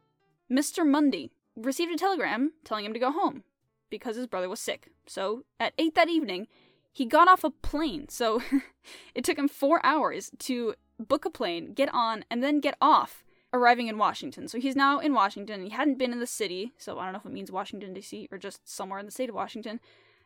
Mr. 0.51 0.85
Mundy 0.85 1.31
received 1.55 1.93
a 1.93 1.97
telegram 1.97 2.51
telling 2.65 2.83
him 2.83 2.93
to 2.93 2.99
go 2.99 3.11
home 3.11 3.43
because 3.89 4.17
his 4.17 4.27
brother 4.27 4.49
was 4.49 4.59
sick. 4.59 4.89
So 5.07 5.45
at 5.57 5.73
8 5.77 5.95
that 5.95 6.09
evening, 6.09 6.47
he 6.91 7.05
got 7.05 7.29
off 7.29 7.45
a 7.45 7.49
plane. 7.49 8.09
So 8.09 8.41
it 9.15 9.23
took 9.23 9.37
him 9.37 9.47
four 9.47 9.79
hours 9.85 10.31
to 10.39 10.75
book 10.99 11.23
a 11.23 11.29
plane, 11.29 11.73
get 11.73 11.89
on, 11.93 12.25
and 12.29 12.43
then 12.43 12.59
get 12.59 12.75
off, 12.81 13.23
arriving 13.53 13.87
in 13.87 13.97
Washington. 13.97 14.49
So 14.49 14.59
he's 14.59 14.75
now 14.75 14.99
in 14.99 15.13
Washington. 15.13 15.63
He 15.63 15.69
hadn't 15.69 15.97
been 15.97 16.11
in 16.11 16.19
the 16.19 16.27
city, 16.27 16.73
so 16.77 16.99
I 16.99 17.05
don't 17.05 17.13
know 17.13 17.19
if 17.19 17.25
it 17.25 17.31
means 17.31 17.49
Washington, 17.49 17.93
D.C., 17.93 18.27
or 18.29 18.37
just 18.37 18.67
somewhere 18.67 18.99
in 18.99 19.05
the 19.05 19.13
state 19.13 19.29
of 19.29 19.35
Washington. 19.35 19.79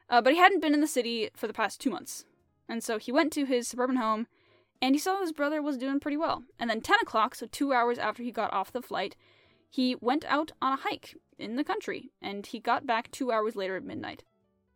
Uh, 0.09 0.21
but 0.21 0.33
he 0.33 0.39
hadn't 0.39 0.61
been 0.61 0.73
in 0.73 0.81
the 0.81 0.87
city 0.87 1.29
for 1.35 1.45
the 1.45 1.53
past 1.53 1.79
two 1.79 1.91
months. 1.91 2.25
And 2.67 2.83
so 2.83 2.97
he 2.97 3.11
went 3.11 3.31
to 3.33 3.45
his 3.45 3.67
suburban 3.67 3.97
home 3.97 4.25
and 4.81 4.95
he 4.95 4.99
saw 4.99 5.19
his 5.19 5.31
brother 5.31 5.61
was 5.61 5.77
doing 5.77 5.99
pretty 5.99 6.17
well. 6.17 6.43
And 6.59 6.69
then 6.69 6.81
10 6.81 6.97
o'clock, 7.01 7.35
so 7.35 7.45
two 7.45 7.71
hours 7.71 7.97
after 7.97 8.23
he 8.23 8.31
got 8.31 8.51
off 8.51 8.71
the 8.71 8.81
flight, 8.81 9.15
he 9.69 9.95
went 9.95 10.25
out 10.25 10.51
on 10.61 10.73
a 10.73 10.81
hike 10.81 11.15
in 11.37 11.55
the 11.55 11.63
country 11.63 12.11
and 12.21 12.45
he 12.45 12.59
got 12.59 12.87
back 12.87 13.11
two 13.11 13.31
hours 13.31 13.55
later 13.55 13.77
at 13.77 13.83
midnight. 13.83 14.23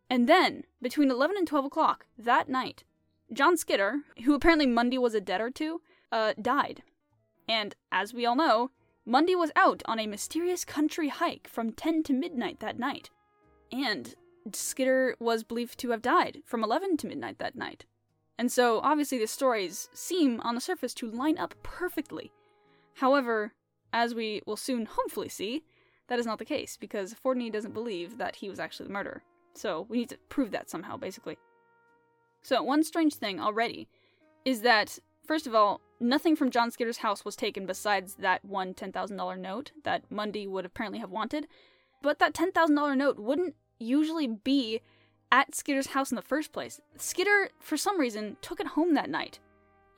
And 0.08 0.28
then, 0.28 0.62
between 0.80 1.10
11 1.10 1.36
and 1.36 1.48
12 1.48 1.64
o'clock 1.64 2.06
that 2.16 2.48
night, 2.48 2.84
John 3.32 3.56
Skidder, 3.56 4.02
who 4.24 4.34
apparently 4.34 4.66
Mundy 4.66 4.98
was 4.98 5.14
a 5.14 5.20
debtor 5.20 5.50
to, 5.50 5.80
uh, 6.12 6.34
died. 6.40 6.82
And 7.48 7.74
as 7.90 8.14
we 8.14 8.24
all 8.24 8.36
know, 8.36 8.70
Mundy 9.04 9.34
was 9.34 9.50
out 9.56 9.82
on 9.86 9.98
a 9.98 10.06
mysterious 10.06 10.64
country 10.64 11.08
hike 11.08 11.48
from 11.48 11.72
10 11.72 12.04
to 12.04 12.12
midnight 12.12 12.60
that 12.60 12.78
night. 12.78 13.10
And 13.72 14.14
Skidder 14.52 15.16
was 15.18 15.42
believed 15.42 15.78
to 15.80 15.90
have 15.90 16.02
died 16.02 16.42
from 16.44 16.62
11 16.62 16.96
to 16.98 17.08
midnight 17.08 17.38
that 17.38 17.56
night. 17.56 17.84
And 18.38 18.52
so, 18.52 18.80
obviously, 18.80 19.18
the 19.18 19.26
stories 19.26 19.88
seem 19.94 20.40
on 20.42 20.54
the 20.54 20.60
surface 20.60 20.92
to 20.94 21.10
line 21.10 21.38
up 21.38 21.54
perfectly. 21.62 22.32
However, 22.94 23.52
as 23.92 24.14
we 24.14 24.42
will 24.46 24.56
soon 24.56 24.86
hopefully 24.86 25.28
see, 25.28 25.64
that 26.08 26.18
is 26.18 26.26
not 26.26 26.38
the 26.38 26.44
case, 26.44 26.76
because 26.76 27.14
Fordney 27.14 27.50
doesn't 27.50 27.74
believe 27.74 28.18
that 28.18 28.36
he 28.36 28.48
was 28.48 28.60
actually 28.60 28.86
the 28.86 28.92
murderer. 28.92 29.22
So, 29.54 29.86
we 29.88 29.98
need 29.98 30.10
to 30.10 30.18
prove 30.28 30.50
that 30.50 30.68
somehow, 30.68 30.96
basically. 30.98 31.38
So, 32.42 32.62
one 32.62 32.84
strange 32.84 33.14
thing 33.14 33.40
already 33.40 33.88
is 34.44 34.60
that, 34.60 34.98
first 35.26 35.46
of 35.46 35.54
all, 35.54 35.80
nothing 35.98 36.36
from 36.36 36.50
John 36.50 36.70
Skidder's 36.70 36.98
house 36.98 37.24
was 37.24 37.36
taken 37.36 37.64
besides 37.64 38.16
that 38.16 38.44
one 38.44 38.74
$10,000 38.74 39.38
note 39.38 39.72
that 39.84 40.10
Mundy 40.10 40.46
would 40.46 40.66
apparently 40.66 40.98
have 40.98 41.10
wanted. 41.10 41.48
But 42.02 42.18
that 42.18 42.34
$10,000 42.34 42.96
note 42.96 43.18
wouldn't 43.18 43.54
usually 43.78 44.26
be 44.26 44.82
at 45.32 45.54
Skidder's 45.54 45.88
house 45.88 46.10
in 46.10 46.16
the 46.16 46.22
first 46.22 46.52
place. 46.52 46.80
Skidder, 46.96 47.50
for 47.60 47.76
some 47.76 47.98
reason, 47.98 48.36
took 48.40 48.60
it 48.60 48.68
home 48.68 48.94
that 48.94 49.10
night, 49.10 49.40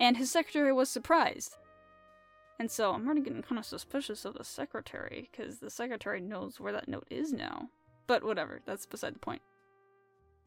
and 0.01 0.17
his 0.17 0.31
secretary 0.31 0.73
was 0.73 0.89
surprised. 0.89 1.57
And 2.59 2.71
so 2.71 2.93
I'm 2.93 3.07
already 3.07 3.21
getting 3.21 3.43
kind 3.43 3.59
of 3.59 3.65
suspicious 3.65 4.25
of 4.25 4.35
the 4.35 4.45
secretary, 4.45 5.29
because 5.31 5.59
the 5.59 5.71
secretary 5.71 6.21
knows 6.21 6.59
where 6.59 6.73
that 6.73 6.89
note 6.89 7.07
is 7.11 7.33
now. 7.33 7.69
But 8.07 8.25
whatever, 8.25 8.61
that's 8.65 8.87
beside 8.87 9.15
the 9.15 9.21
point. 9.21 9.43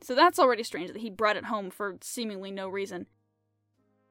So 0.01 0.15
that's 0.15 0.39
already 0.39 0.63
strange 0.63 0.91
that 0.91 1.01
he 1.01 1.09
brought 1.09 1.37
it 1.37 1.45
home 1.45 1.69
for 1.69 1.97
seemingly 2.01 2.51
no 2.51 2.67
reason. 2.67 3.05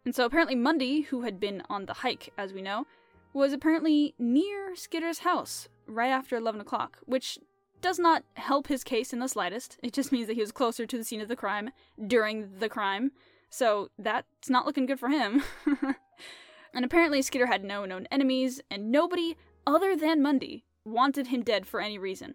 And 0.04 0.14
so 0.14 0.24
apparently 0.24 0.54
Mundy, 0.54 1.02
who 1.02 1.22
had 1.22 1.40
been 1.40 1.62
on 1.68 1.86
the 1.86 1.94
hike, 1.94 2.32
as 2.38 2.52
we 2.52 2.62
know, 2.62 2.86
was 3.32 3.52
apparently 3.52 4.14
near 4.18 4.74
Skidder's 4.74 5.20
house 5.20 5.68
right 5.86 6.08
after 6.08 6.36
11 6.36 6.60
o'clock, 6.60 6.98
which 7.04 7.38
does 7.80 7.98
not 7.98 8.24
help 8.34 8.66
his 8.66 8.84
case 8.84 9.12
in 9.12 9.18
the 9.18 9.28
slightest. 9.28 9.78
It 9.82 9.92
just 9.92 10.12
means 10.12 10.26
that 10.26 10.34
he 10.34 10.40
was 10.40 10.52
closer 10.52 10.86
to 10.86 10.98
the 10.98 11.04
scene 11.04 11.20
of 11.20 11.28
the 11.28 11.36
crime 11.36 11.70
during 12.06 12.58
the 12.58 12.68
crime. 12.68 13.12
So 13.50 13.90
that's 13.98 14.48
not 14.48 14.66
looking 14.66 14.86
good 14.86 15.00
for 15.00 15.08
him. 15.08 15.42
and 16.74 16.84
apparently, 16.84 17.22
Skidder 17.22 17.46
had 17.46 17.64
no 17.64 17.84
known 17.84 18.06
enemies, 18.10 18.60
and 18.70 18.92
nobody 18.92 19.36
other 19.66 19.96
than 19.96 20.22
Mundy 20.22 20.64
wanted 20.84 21.28
him 21.28 21.42
dead 21.42 21.66
for 21.66 21.80
any 21.80 21.98
reason. 21.98 22.34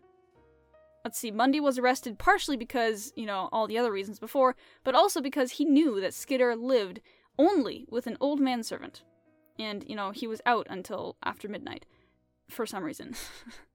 Let's 1.04 1.20
see, 1.20 1.32
Mundy 1.32 1.60
was 1.60 1.78
arrested 1.78 2.18
partially 2.18 2.58
because, 2.58 3.14
you 3.16 3.28
know, 3.28 3.48
all 3.52 3.68
the 3.68 3.78
other 3.78 3.92
reasons 3.92 4.20
before, 4.20 4.56
but 4.84 4.96
also 4.96 5.22
because 5.22 5.52
he 5.52 5.66
knew 5.66 6.02
that 6.02 6.16
Skidder 6.16 6.56
lived 6.56 7.00
only 7.38 7.86
with 7.90 8.08
an 8.08 8.18
old 8.20 8.40
manservant. 8.40 9.04
And, 9.60 9.86
you 9.88 9.96
know, 9.96 10.12
he 10.12 10.26
was 10.28 10.42
out 10.46 10.68
until 10.70 11.16
after 11.24 11.48
midnight. 11.48 11.86
For 12.50 12.66
some 12.66 12.84
reason. 12.84 13.16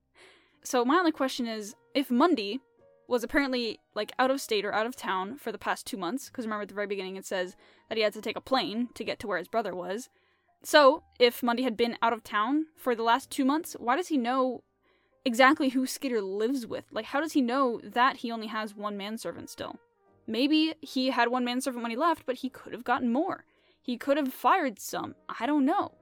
So 0.63 0.85
my 0.85 0.97
only 0.97 1.13
question 1.13 1.47
is 1.47 1.75
if 1.95 2.11
Mundy 2.11 2.61
was 3.09 3.25
apparently 3.25 3.81
like 3.95 4.13
out 4.19 4.31
of 4.31 4.41
state 4.41 4.65
or 4.65 4.73
out 4.73 4.87
of 4.87 4.95
town 4.95 5.37
for 5.37 5.51
the 5.51 5.59
past 5.59 5.87
two 5.87 5.97
months, 5.97 6.29
because 6.29 6.47
remember 6.47 6.63
at 6.63 6.69
the 6.69 6.75
very 6.75 6.87
beginning 6.87 7.17
it 7.17 7.27
says 7.27 7.57
that 7.89 7.99
he 7.99 8.05
had 8.05 8.13
to 8.13 8.21
take 8.21 8.37
a 8.37 8.41
plane 8.41 8.89
to 8.95 9.05
get 9.05 9.19
to 9.19 9.27
where 9.27 9.39
his 9.39 9.49
brother 9.49 9.75
was. 9.75 10.09
So 10.63 11.03
if 11.19 11.43
Mundy 11.43 11.63
had 11.63 11.77
been 11.77 11.97
out 12.03 12.13
of 12.13 12.23
town 12.23 12.67
for 12.77 12.95
the 12.95 13.03
last 13.03 13.31
two 13.31 13.45
months, 13.45 13.75
why 13.79 13.97
does 13.97 14.09
he 14.09 14.19
know 14.19 14.63
exactly 15.25 15.71
who 15.71 15.87
Skidder 15.87 16.21
lives 16.21 16.67
with? 16.67 16.85
Like, 16.93 17.07
how 17.07 17.21
does 17.21 17.33
he 17.33 17.41
know 17.41 17.81
that 17.83 18.19
he 18.19 18.31
only 18.31 18.47
has 18.49 18.75
one 18.75 18.97
manservant 18.97 19.51
still? 19.51 19.77
Maybe 20.27 20.75
he 20.81 21.11
had 21.11 21.29
one 21.29 21.45
manservant 21.45 21.83
when 21.83 21.91
he 21.91 21.97
left, 21.97 22.27
but 22.27 22.37
he 22.37 22.51
could 22.51 22.73
have 22.73 22.85
gotten 22.85 23.13
more. 23.13 23.45
He 23.83 23.97
could 23.97 24.17
have 24.19 24.33
fired 24.33 24.79
some. 24.79 25.15
I 25.41 25.47
don't 25.47 25.65
know. 25.65 25.93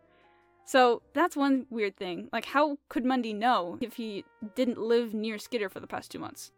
So 0.68 1.00
that's 1.14 1.34
one 1.34 1.64
weird 1.70 1.96
thing. 1.96 2.28
Like, 2.30 2.44
how 2.44 2.76
could 2.90 3.02
Mundy 3.02 3.32
know 3.32 3.78
if 3.80 3.94
he 3.94 4.26
didn't 4.54 4.76
live 4.76 5.14
near 5.14 5.38
Skidder 5.38 5.70
for 5.70 5.80
the 5.80 5.86
past 5.86 6.10
two 6.10 6.18
months? 6.18 6.52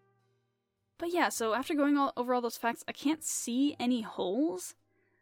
But 0.99 1.13
yeah, 1.13 1.29
so 1.29 1.55
after 1.55 1.75
going 1.75 1.97
all 1.97 2.13
over 2.17 2.35
all 2.35 2.41
those 2.41 2.57
facts, 2.57 2.83
I 2.89 2.93
can't 2.93 3.23
see 3.23 3.77
any 3.79 4.01
holes. 4.01 4.75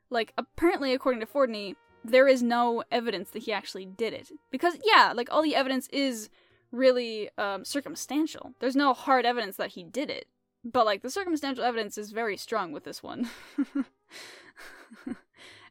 Like, 0.08 0.32
apparently, 0.38 0.94
according 0.94 1.20
to 1.20 1.26
Fordney, 1.26 1.76
there 2.02 2.26
is 2.26 2.42
no 2.42 2.82
evidence 2.90 3.28
that 3.32 3.42
he 3.42 3.52
actually 3.52 3.84
did 3.84 4.14
it. 4.14 4.32
Because, 4.50 4.78
yeah, 4.82 5.12
like, 5.14 5.28
all 5.30 5.42
the 5.42 5.54
evidence 5.54 5.86
is 5.92 6.30
really 6.72 7.28
um, 7.36 7.66
circumstantial. 7.66 8.54
There's 8.58 8.74
no 8.74 8.94
hard 8.94 9.26
evidence 9.26 9.56
that 9.56 9.72
he 9.72 9.82
did 9.82 10.08
it. 10.08 10.28
But, 10.64 10.86
like, 10.86 11.02
the 11.02 11.10
circumstantial 11.10 11.62
evidence 11.62 11.98
is 11.98 12.10
very 12.10 12.38
strong 12.38 12.72
with 12.72 12.84
this 12.84 13.02
one. 13.02 13.28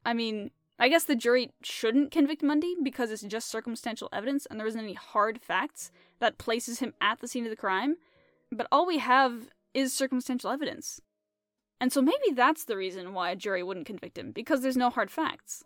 I 0.06 0.14
mean, 0.14 0.52
I 0.80 0.90
guess 0.90 1.04
the 1.04 1.16
jury 1.16 1.52
shouldn't 1.64 2.12
convict 2.12 2.44
Mundy 2.44 2.76
because 2.84 3.10
it's 3.10 3.24
just 3.24 3.50
circumstantial 3.50 4.10
evidence 4.14 4.46
and 4.46 4.60
there 4.60 4.68
isn't 4.68 4.80
any 4.80 4.94
hard 4.94 5.42
facts 5.42 5.92
that 6.20 6.38
places 6.38 6.80
him 6.80 6.94
at 7.02 7.20
the 7.20 7.28
scene 7.28 7.46
of 7.46 7.50
the 7.50 7.56
crime. 7.56 7.96
But 8.52 8.68
all 8.72 8.86
we 8.86 9.00
have 9.00 9.50
is 9.74 9.94
circumstantial 9.94 10.52
evidence. 10.52 11.02
And 11.80 11.92
so 11.92 12.02
maybe 12.02 12.32
that's 12.34 12.64
the 12.64 12.78
reason 12.78 13.14
why 13.14 13.32
a 13.32 13.36
jury 13.36 13.64
wouldn't 13.64 13.86
convict 13.86 14.18
him, 14.18 14.32
because 14.32 14.62
there's 14.62 14.78
no 14.78 14.90
hard 14.90 15.12
facts. 15.12 15.64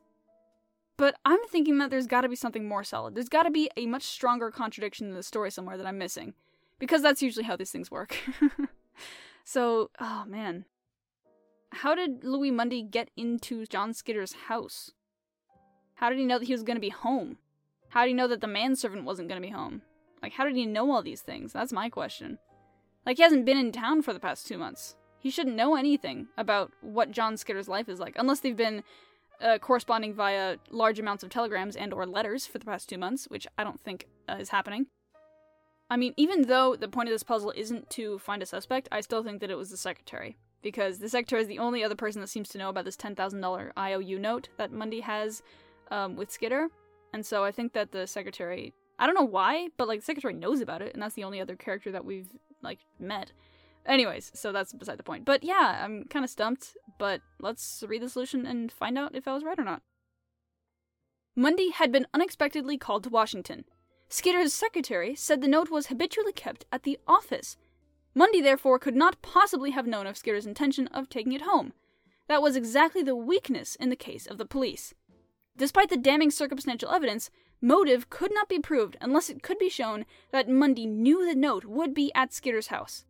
But 0.98 1.16
I'm 1.26 1.40
thinking 1.48 1.78
that 1.78 1.90
there's 1.90 2.08
gotta 2.08 2.30
be 2.30 2.36
something 2.36 2.68
more 2.68 2.84
solid. 2.84 3.16
There's 3.16 3.30
gotta 3.30 3.52
be 3.52 3.70
a 3.78 3.86
much 3.86 4.04
stronger 4.04 4.52
contradiction 4.52 5.08
in 5.08 5.14
the 5.14 5.24
story 5.24 5.52
somewhere 5.52 5.78
that 5.78 5.88
I'm 5.88 5.98
missing. 5.98 6.34
Because 6.80 7.02
that's 7.02 7.22
usually 7.22 7.46
how 7.46 7.56
these 7.56 7.72
things 7.72 7.92
work. 7.92 8.18
so, 9.44 9.90
oh 10.00 10.26
man. 10.28 10.66
How 11.72 11.96
did 11.96 12.24
Louis 12.26 12.52
Mundy 12.52 12.84
get 12.84 13.10
into 13.16 13.66
John 13.66 13.94
Skidder's 13.94 14.34
house? 14.48 14.92
How 16.02 16.10
did 16.10 16.18
he 16.18 16.26
know 16.26 16.40
that 16.40 16.46
he 16.46 16.54
was 16.54 16.64
going 16.64 16.78
to 16.78 16.82
be 16.82 16.90
home? 16.90 17.38
How 17.90 18.02
did 18.02 18.10
he 18.10 18.14
know 18.16 18.28
that 18.28 18.42
the 18.42 18.48
manservant 18.48 19.06
wasn't 19.06 19.30
going 19.30 19.40
to 19.40 19.48
be 19.48 19.54
home? 19.54 19.84
Like, 20.24 20.34
how 20.34 20.46
did 20.46 20.56
he 20.56 20.66
know 20.66 20.92
all 20.92 21.04
these 21.04 21.22
things? 21.22 21.54
That's 21.54 21.72
my 21.72 21.90
question. 21.90 22.40
Like, 23.06 23.18
he 23.18 23.24
hasn't 23.24 23.46
been 23.46 23.58
in 23.58 23.72
town 23.72 24.02
for 24.02 24.12
the 24.12 24.20
past 24.20 24.48
two 24.48 24.58
months. 24.58 24.96
He 25.20 25.30
shouldn't 25.30 25.56
know 25.56 25.76
anything 25.76 26.28
about 26.38 26.72
what 26.82 27.12
John 27.12 27.38
Skidder's 27.38 27.68
life 27.68 27.88
is 27.88 28.00
like, 28.00 28.16
unless 28.18 28.40
they've 28.40 28.58
been 28.58 28.84
uh, 29.40 29.60
corresponding 29.60 30.16
via 30.16 30.58
large 30.72 30.98
amounts 30.98 31.24
of 31.24 31.30
telegrams 31.30 31.76
and 31.76 31.94
or 31.94 32.08
letters 32.08 32.48
for 32.48 32.58
the 32.58 32.66
past 32.66 32.90
two 32.90 32.98
months, 32.98 33.26
which 33.26 33.46
I 33.60 33.64
don't 33.64 33.82
think 33.84 34.08
uh, 34.28 34.38
is 34.40 34.50
happening. 34.50 34.88
I 35.88 35.98
mean, 35.98 36.16
even 36.18 36.44
though 36.44 36.76
the 36.76 36.88
point 36.88 37.10
of 37.10 37.14
this 37.14 37.22
puzzle 37.22 37.54
isn't 37.56 37.92
to 37.92 38.18
find 38.18 38.42
a 38.42 38.48
suspect, 38.48 38.88
I 38.92 39.02
still 39.02 39.24
think 39.24 39.40
that 39.42 39.52
it 39.52 39.58
was 39.58 39.70
the 39.70 39.78
secretary. 39.78 40.38
Because 40.64 40.98
the 40.98 41.10
secretary 41.10 41.42
is 41.42 41.48
the 41.48 41.60
only 41.60 41.84
other 41.84 41.96
person 41.96 42.22
that 42.22 42.28
seems 42.28 42.50
to 42.50 42.58
know 42.58 42.70
about 42.70 42.86
this 42.86 42.96
$10,000 42.96 43.72
IOU 43.78 44.20
note 44.20 44.50
that 44.58 44.72
Mundy 44.72 45.02
has 45.02 45.44
um, 45.92 46.16
with 46.16 46.32
Skidder. 46.32 46.68
And 47.14 47.26
so 47.26 47.44
I 47.44 47.52
think 47.52 47.74
that 47.74 47.92
the 47.92 48.08
secretary, 48.08 48.74
I 48.98 49.06
don't 49.06 49.16
know 49.16 49.22
why, 49.22 49.68
but 49.78 49.88
like 49.88 50.00
the 50.00 50.06
secretary 50.06 50.34
knows 50.34 50.62
about 50.62 50.82
it, 50.82 50.94
and 50.94 51.04
that's 51.04 51.16
the 51.16 51.24
only 51.24 51.40
other 51.40 51.56
character 51.56 51.92
that 51.92 52.06
we've 52.06 52.30
like 52.64 52.80
met. 53.00 53.34
Anyways, 53.86 54.32
so 54.34 54.52
that's 54.52 54.74
beside 54.74 54.98
the 54.98 55.04
point. 55.04 55.26
But 55.26 55.44
yeah, 55.44 55.82
I'm 55.84 56.06
kind 56.06 56.24
of 56.24 56.32
stumped, 56.32 56.78
but 56.98 57.22
let's 57.40 57.84
read 57.88 58.02
the 58.02 58.10
solution 58.10 58.46
and 58.46 58.72
find 58.72 58.98
out 58.98 59.16
if 59.16 59.28
I 59.28 59.34
was 59.34 59.44
right 59.44 59.60
or 59.60 59.64
not. 59.64 59.82
Mundy 61.36 61.72
had 61.72 61.92
been 61.92 62.08
unexpectedly 62.14 62.78
called 62.78 63.04
to 63.04 63.10
Washington. 63.10 63.66
Skidder's 64.10 64.54
secretary 64.54 65.16
said 65.16 65.42
the 65.42 65.48
note 65.48 65.72
was 65.72 65.88
habitually 65.88 66.34
kept 66.34 66.66
at 66.72 66.84
the 66.84 67.00
office. 67.08 67.58
Mundy, 68.14 68.42
therefore, 68.42 68.78
could 68.78 68.96
not 68.96 69.22
possibly 69.22 69.72
have 69.72 69.88
known 69.88 70.06
of 70.06 70.18
Skidder's 70.18 70.46
intention 70.46 70.88
of 70.88 71.10
taking 71.10 71.32
it 71.32 71.44
home. 71.44 71.72
That 72.28 72.42
was 72.42 72.58
exactly 72.58 73.02
the 73.02 73.16
weakness 73.16 73.76
in 73.76 73.90
the 73.90 73.96
case 73.96 74.28
of 74.28 74.38
the 74.38 74.46
police. 74.46 74.94
Despite 75.58 75.90
the 75.90 75.98
damning 75.98 76.32
circumstantial 76.32 76.92
evidence, 76.92 77.30
motive 77.62 78.10
could 78.10 78.34
not 78.34 78.50
be 78.50 78.60
proved 78.60 78.98
unless 79.02 79.30
it 79.30 79.44
could 79.44 79.60
be 79.60 79.70
shown 79.70 80.06
that 80.32 80.50
Mundy 80.50 80.86
knew 80.86 81.26
the 81.26 81.36
note 81.36 81.66
would 81.66 81.94
be 81.94 82.12
at 82.16 82.34
Skidder's 82.34 82.68
house. 82.68 83.06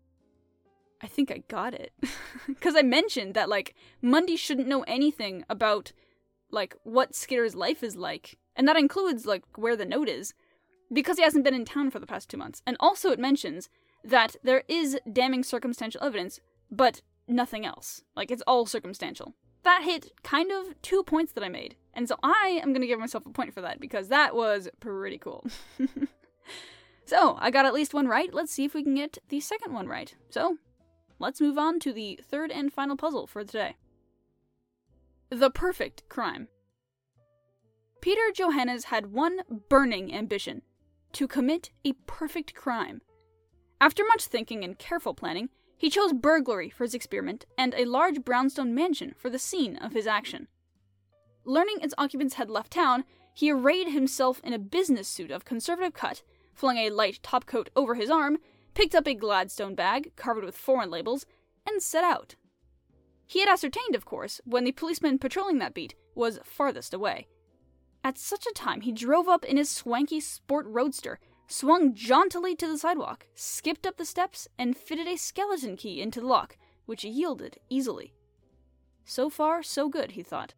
I 1.01 1.07
think 1.07 1.31
I 1.31 1.43
got 1.47 1.73
it. 1.73 1.93
Because 2.47 2.75
I 2.75 2.81
mentioned 2.81 3.33
that, 3.33 3.49
like, 3.49 3.75
Mundy 4.01 4.35
shouldn't 4.35 4.67
know 4.67 4.83
anything 4.83 5.43
about, 5.49 5.93
like, 6.49 6.75
what 6.83 7.15
Skidder's 7.15 7.55
life 7.55 7.83
is 7.83 7.95
like. 7.95 8.37
And 8.55 8.67
that 8.67 8.77
includes, 8.77 9.25
like, 9.25 9.43
where 9.55 9.75
the 9.75 9.85
note 9.85 10.09
is. 10.09 10.33
Because 10.91 11.17
he 11.17 11.23
hasn't 11.23 11.43
been 11.43 11.53
in 11.53 11.65
town 11.65 11.91
for 11.91 11.99
the 11.99 12.07
past 12.07 12.29
two 12.29 12.37
months. 12.37 12.61
And 12.65 12.77
also, 12.79 13.11
it 13.11 13.19
mentions 13.19 13.69
that 14.03 14.35
there 14.43 14.63
is 14.67 14.99
damning 15.11 15.43
circumstantial 15.43 16.03
evidence, 16.03 16.39
but 16.69 17.01
nothing 17.27 17.65
else. 17.65 18.03
Like, 18.15 18.31
it's 18.31 18.43
all 18.45 18.65
circumstantial. 18.65 19.33
That 19.63 19.83
hit 19.83 20.11
kind 20.23 20.51
of 20.51 20.79
two 20.81 21.03
points 21.03 21.31
that 21.33 21.43
I 21.43 21.49
made 21.49 21.75
And 21.93 22.07
so 22.07 22.15
I 22.23 22.59
am 22.61 22.69
going 22.69 22.81
to 22.81 22.87
give 22.87 22.99
myself 22.99 23.25
a 23.25 23.31
point 23.31 23.53
for 23.53 23.61
that 23.61 23.79
because 23.79 24.07
that 24.07 24.35
was 24.35 24.69
pretty 24.79 25.17
cool. 25.17 25.45
so 27.05 27.37
I 27.39 27.51
got 27.51 27.65
at 27.65 27.73
least 27.73 27.93
one 27.93 28.07
right. 28.07 28.33
Let's 28.33 28.53
see 28.53 28.65
if 28.65 28.73
we 28.73 28.83
can 28.83 28.95
get 28.95 29.17
the 29.29 29.39
second 29.39 29.73
one 29.73 29.87
right. 29.87 30.15
So 30.29 30.57
let's 31.19 31.41
move 31.41 31.57
on 31.57 31.79
to 31.81 31.91
the 31.93 32.19
third 32.23 32.51
and 32.51 32.71
final 32.71 32.95
puzzle 32.95 33.27
for 33.27 33.43
today 33.43 33.75
The 35.29 35.49
Perfect 35.49 36.07
Crime. 36.07 36.47
Peter 37.99 38.31
Johannes 38.33 38.85
had 38.85 39.13
one 39.13 39.41
burning 39.69 40.13
ambition 40.13 40.63
to 41.13 41.27
commit 41.27 41.69
a 41.85 41.93
perfect 42.07 42.55
crime. 42.55 43.01
After 43.79 44.03
much 44.05 44.25
thinking 44.25 44.63
and 44.63 44.77
careful 44.77 45.13
planning, 45.13 45.49
he 45.77 45.89
chose 45.89 46.13
burglary 46.13 46.69
for 46.69 46.83
his 46.83 46.93
experiment 46.93 47.45
and 47.57 47.73
a 47.75 47.85
large 47.85 48.23
brownstone 48.23 48.73
mansion 48.73 49.13
for 49.17 49.29
the 49.29 49.39
scene 49.39 49.77
of 49.77 49.93
his 49.93 50.07
action. 50.07 50.47
Learning 51.43 51.77
its 51.81 51.93
occupants 51.97 52.35
had 52.35 52.49
left 52.49 52.71
town, 52.71 53.03
he 53.33 53.51
arrayed 53.51 53.87
himself 53.87 54.41
in 54.43 54.53
a 54.53 54.59
business 54.59 55.07
suit 55.07 55.31
of 55.31 55.45
conservative 55.45 55.93
cut, 55.93 56.21
flung 56.53 56.77
a 56.77 56.89
light 56.89 57.19
topcoat 57.23 57.69
over 57.75 57.95
his 57.95 58.09
arm, 58.09 58.37
picked 58.73 58.95
up 58.95 59.07
a 59.07 59.13
Gladstone 59.13 59.75
bag 59.75 60.11
covered 60.15 60.43
with 60.43 60.55
foreign 60.55 60.91
labels, 60.91 61.25
and 61.67 61.81
set 61.81 62.03
out. 62.03 62.35
He 63.25 63.39
had 63.39 63.49
ascertained, 63.49 63.95
of 63.95 64.05
course, 64.05 64.41
when 64.43 64.65
the 64.65 64.71
policeman 64.71 65.17
patrolling 65.17 65.59
that 65.59 65.73
beat 65.73 65.95
was 66.15 66.39
farthest 66.43 66.93
away. 66.93 67.27
At 68.03 68.17
such 68.17 68.45
a 68.45 68.53
time, 68.53 68.81
he 68.81 68.91
drove 68.91 69.27
up 69.27 69.45
in 69.45 69.57
his 69.57 69.69
swanky 69.69 70.19
sport 70.19 70.65
roadster, 70.67 71.19
swung 71.47 71.93
jauntily 71.93 72.55
to 72.55 72.67
the 72.67 72.77
sidewalk, 72.77 73.27
skipped 73.35 73.85
up 73.85 73.97
the 73.97 74.05
steps, 74.05 74.47
and 74.57 74.77
fitted 74.77 75.07
a 75.07 75.17
skeleton 75.17 75.77
key 75.77 76.01
into 76.01 76.19
the 76.19 76.27
lock, 76.27 76.57
which 76.85 77.03
yielded 77.03 77.57
easily. 77.69 78.13
So 79.05 79.29
far, 79.29 79.63
so 79.63 79.87
good, 79.87 80.11
he 80.11 80.23
thought. 80.23 80.53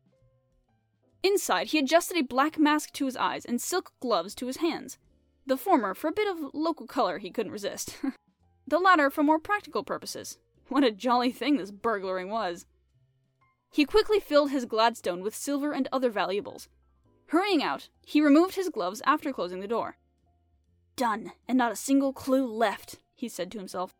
Inside, 1.23 1.67
he 1.67 1.79
adjusted 1.79 2.17
a 2.17 2.23
black 2.23 2.59
mask 2.59 2.91
to 2.93 3.05
his 3.05 3.15
eyes 3.15 3.45
and 3.45 3.61
silk 3.61 3.93
gloves 4.01 4.35
to 4.35 4.47
his 4.47 4.57
hands. 4.57 4.97
The 5.45 5.57
former 5.57 5.93
for 5.93 6.09
a 6.09 6.13
bit 6.13 6.27
of 6.27 6.53
local 6.53 6.85
color 6.85 7.17
he 7.17 7.31
couldn't 7.31 7.51
resist. 7.51 7.97
the 8.67 8.79
latter 8.79 9.09
for 9.09 9.23
more 9.23 9.39
practical 9.39 9.83
purposes. 9.83 10.37
What 10.67 10.83
a 10.83 10.91
jolly 10.91 11.31
thing 11.31 11.57
this 11.57 11.71
burglaring 11.71 12.29
was. 12.29 12.65
He 13.71 13.85
quickly 13.85 14.19
filled 14.19 14.51
his 14.51 14.65
Gladstone 14.65 15.21
with 15.21 15.35
silver 15.35 15.71
and 15.71 15.87
other 15.91 16.09
valuables. 16.09 16.67
Hurrying 17.27 17.63
out, 17.63 17.89
he 18.05 18.21
removed 18.21 18.55
his 18.55 18.69
gloves 18.69 19.01
after 19.05 19.33
closing 19.33 19.61
the 19.61 19.67
door. 19.67 19.97
Done, 20.95 21.31
and 21.47 21.57
not 21.57 21.71
a 21.71 21.75
single 21.75 22.13
clue 22.13 22.45
left, 22.45 22.97
he 23.15 23.27
said 23.27 23.51
to 23.51 23.57
himself. 23.57 23.95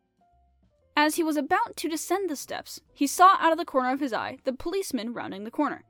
As 0.96 1.16
he 1.16 1.24
was 1.24 1.36
about 1.36 1.76
to 1.78 1.88
descend 1.88 2.30
the 2.30 2.36
steps, 2.36 2.80
he 2.92 3.06
saw 3.06 3.36
out 3.40 3.50
of 3.50 3.58
the 3.58 3.64
corner 3.64 3.92
of 3.92 4.00
his 4.00 4.12
eye 4.12 4.38
the 4.44 4.52
policeman 4.52 5.12
rounding 5.12 5.42
the 5.42 5.50
corner. 5.50 5.84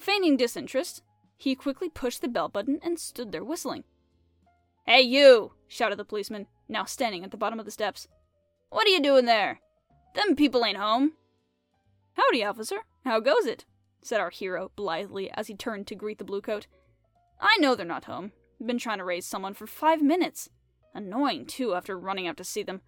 Feigning 0.00 0.38
disinterest, 0.38 1.02
he 1.36 1.54
quickly 1.54 1.90
pushed 1.90 2.22
the 2.22 2.28
bell 2.28 2.48
button 2.48 2.80
and 2.82 2.98
stood 2.98 3.32
there 3.32 3.44
whistling. 3.44 3.84
Hey, 4.86 5.02
you! 5.02 5.52
shouted 5.68 5.98
the 5.98 6.06
policeman, 6.06 6.46
now 6.70 6.86
standing 6.86 7.22
at 7.22 7.30
the 7.30 7.36
bottom 7.36 7.58
of 7.60 7.66
the 7.66 7.70
steps. 7.70 8.08
What 8.70 8.86
are 8.86 8.90
you 8.90 9.02
doing 9.02 9.26
there? 9.26 9.60
Them 10.14 10.36
people 10.36 10.64
ain't 10.64 10.78
home. 10.78 11.12
Howdy, 12.14 12.42
officer. 12.42 12.78
How 13.04 13.20
goes 13.20 13.44
it? 13.44 13.66
said 14.02 14.20
our 14.20 14.30
hero 14.30 14.70
blithely 14.74 15.30
as 15.32 15.48
he 15.48 15.54
turned 15.54 15.86
to 15.88 15.94
greet 15.94 16.16
the 16.16 16.24
bluecoat. 16.24 16.66
I 17.38 17.58
know 17.58 17.74
they're 17.74 17.84
not 17.84 18.06
home. 18.06 18.32
Been 18.64 18.78
trying 18.78 18.98
to 18.98 19.04
raise 19.04 19.26
someone 19.26 19.52
for 19.52 19.66
five 19.66 20.00
minutes. 20.00 20.48
Annoying, 20.94 21.44
too, 21.44 21.74
after 21.74 21.98
running 21.98 22.26
out 22.26 22.38
to 22.38 22.44
see 22.44 22.62
them. 22.62 22.80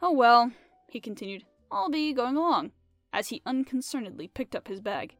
Oh 0.00 0.12
well, 0.12 0.52
he 0.88 1.00
continued, 1.00 1.44
I'll 1.72 1.90
be 1.90 2.12
going 2.12 2.36
along, 2.36 2.70
as 3.12 3.28
he 3.28 3.42
unconcernedly 3.44 4.28
picked 4.28 4.54
up 4.54 4.68
his 4.68 4.80
bag. 4.80 5.16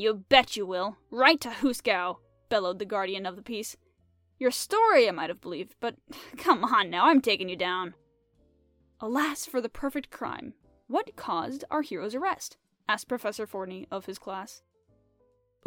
You 0.00 0.14
bet 0.30 0.56
you 0.56 0.64
will. 0.64 0.96
Right 1.10 1.38
to 1.42 1.50
Hooskow, 1.50 2.20
bellowed 2.48 2.78
the 2.78 2.86
guardian 2.86 3.26
of 3.26 3.36
the 3.36 3.42
peace. 3.42 3.76
Your 4.38 4.50
story 4.50 5.06
I 5.06 5.10
might 5.10 5.28
have 5.28 5.42
believed, 5.42 5.74
but 5.78 5.96
come 6.38 6.64
on 6.64 6.88
now, 6.88 7.04
I'm 7.04 7.20
taking 7.20 7.50
you 7.50 7.56
down. 7.56 7.92
Alas 8.98 9.44
for 9.44 9.60
the 9.60 9.68
perfect 9.68 10.10
crime. 10.10 10.54
What 10.86 11.16
caused 11.16 11.64
our 11.70 11.82
hero's 11.82 12.14
arrest? 12.14 12.56
asked 12.88 13.08
Professor 13.08 13.46
Fordney 13.46 13.88
of 13.90 14.06
his 14.06 14.18
class. 14.18 14.62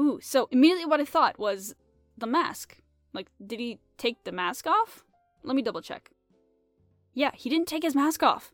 Ooh, 0.02 0.17
so 0.19 0.50
immediately 0.50 0.86
what 0.86 1.00
I 1.00 1.06
thought 1.06 1.38
was 1.38 1.76
the 2.17 2.26
mask. 2.26 2.78
Like, 3.13 3.28
did 3.46 3.60
he 3.60 3.82
take 4.00 4.24
the 4.24 4.32
mask 4.32 4.65
off? 4.65 5.04
Let 5.43 5.56
me 5.56 5.62
double 5.62 5.84
check. 5.84 6.10
Yeah, 7.13 7.30
he 7.36 7.52
didn't 7.52 7.67
take 7.67 7.84
his 7.84 7.93
mask 7.93 8.24
off. 8.24 8.52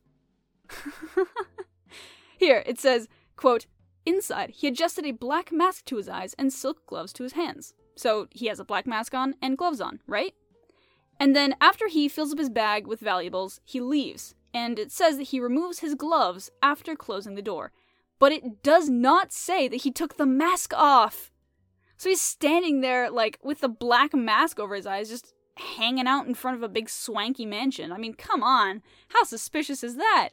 Here, 2.37 2.63
it 2.65 2.81
says, 2.81 3.07
quote, 3.37 3.65
Inside, 4.05 4.51
he 4.51 4.67
adjusted 4.67 5.05
a 5.05 5.11
black 5.11 5.51
mask 5.51 5.85
to 5.85 5.97
his 5.97 6.09
eyes 6.09 6.33
and 6.37 6.51
silk 6.51 6.85
gloves 6.85 7.13
to 7.13 7.23
his 7.23 7.33
hands. 7.33 7.73
So 7.95 8.27
he 8.31 8.47
has 8.47 8.59
a 8.59 8.65
black 8.65 8.87
mask 8.87 9.13
on 9.13 9.35
and 9.41 9.57
gloves 9.57 9.81
on, 9.81 9.99
right? 10.07 10.33
And 11.19 11.35
then 11.35 11.55
after 11.59 11.87
he 11.87 12.07
fills 12.07 12.31
up 12.31 12.39
his 12.39 12.49
bag 12.49 12.87
with 12.87 13.01
valuables, 13.01 13.59
he 13.65 13.81
leaves. 13.81 14.35
And 14.53 14.79
it 14.79 14.91
says 14.91 15.17
that 15.17 15.23
he 15.23 15.39
removes 15.39 15.79
his 15.79 15.95
gloves 15.95 16.49
after 16.63 16.95
closing 16.95 17.35
the 17.35 17.41
door. 17.41 17.71
But 18.19 18.31
it 18.31 18.63
does 18.63 18.89
not 18.89 19.31
say 19.31 19.67
that 19.67 19.83
he 19.83 19.91
took 19.91 20.17
the 20.17 20.25
mask 20.25 20.73
off. 20.73 21.31
So 21.97 22.09
he's 22.09 22.21
standing 22.21 22.81
there, 22.81 23.11
like, 23.11 23.37
with 23.43 23.59
the 23.59 23.67
black 23.67 24.13
mask 24.13 24.59
over 24.59 24.75
his 24.75 24.87
eyes, 24.87 25.09
just 25.09 25.33
hanging 25.57 26.07
out 26.07 26.25
in 26.25 26.33
front 26.33 26.55
of 26.55 26.63
a 26.63 26.69
big 26.69 26.89
swanky 26.89 27.45
mansion. 27.45 27.91
I 27.91 27.97
mean, 27.97 28.13
come 28.13 28.41
on. 28.41 28.81
How 29.09 29.23
suspicious 29.23 29.83
is 29.83 29.97
that? 29.97 30.29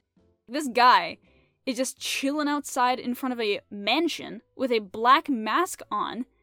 This 0.49 0.69
guy 0.69 1.19
is 1.67 1.77
just 1.77 1.99
chilling 1.99 2.49
outside 2.49 2.99
in 2.99 3.15
front 3.15 3.33
of 3.33 3.41
a 3.41 3.61
mansion 3.71 4.41
with 4.55 4.71
a 4.73 4.79
black 4.79 5.29
mask 5.29 5.83
on. 5.91 6.27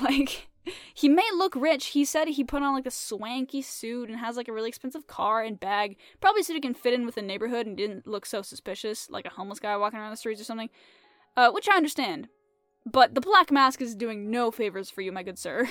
Like, 0.00 0.46
he 0.94 1.08
may 1.08 1.28
look 1.34 1.56
rich. 1.56 1.86
He 1.88 2.04
said 2.04 2.28
he 2.28 2.44
put 2.44 2.62
on 2.62 2.74
like 2.74 2.86
a 2.86 2.92
swanky 2.92 3.60
suit 3.60 4.08
and 4.08 4.18
has 4.18 4.36
like 4.36 4.46
a 4.46 4.52
really 4.52 4.68
expensive 4.68 5.08
car 5.08 5.42
and 5.42 5.58
bag, 5.58 5.96
probably 6.20 6.44
so 6.44 6.54
he 6.54 6.60
can 6.60 6.74
fit 6.74 6.94
in 6.94 7.04
with 7.04 7.16
the 7.16 7.22
neighborhood 7.22 7.66
and 7.66 7.76
didn't 7.76 8.06
look 8.06 8.24
so 8.24 8.40
suspicious, 8.40 9.10
like 9.10 9.26
a 9.26 9.30
homeless 9.30 9.58
guy 9.58 9.76
walking 9.76 9.98
around 9.98 10.10
the 10.10 10.16
streets 10.16 10.40
or 10.40 10.44
something. 10.44 10.70
Uh, 11.36 11.50
which 11.50 11.68
I 11.68 11.76
understand. 11.76 12.28
But 12.86 13.14
the 13.14 13.20
black 13.20 13.50
mask 13.50 13.80
is 13.82 13.94
doing 13.94 14.30
no 14.30 14.50
favors 14.50 14.90
for 14.90 15.00
you, 15.00 15.12
my 15.12 15.22
good 15.22 15.38
sir. 15.38 15.68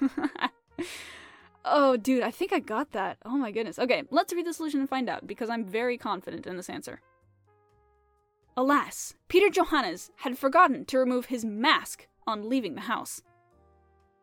oh, 1.64 1.96
dude, 1.96 2.22
I 2.22 2.30
think 2.30 2.52
I 2.52 2.58
got 2.58 2.92
that. 2.92 3.18
Oh 3.24 3.36
my 3.36 3.50
goodness. 3.50 3.78
Okay, 3.78 4.02
let's 4.10 4.32
read 4.32 4.46
the 4.46 4.52
solution 4.52 4.80
and 4.80 4.88
find 4.88 5.08
out 5.08 5.26
because 5.26 5.48
I'm 5.48 5.64
very 5.64 5.96
confident 5.96 6.46
in 6.46 6.56
this 6.56 6.70
answer. 6.70 7.00
Alas, 8.56 9.14
Peter 9.28 9.48
Johannes 9.48 10.10
had 10.16 10.38
forgotten 10.38 10.84
to 10.86 10.98
remove 10.98 11.26
his 11.26 11.44
mask 11.44 12.08
on 12.26 12.48
leaving 12.48 12.74
the 12.74 12.82
house. 12.82 13.22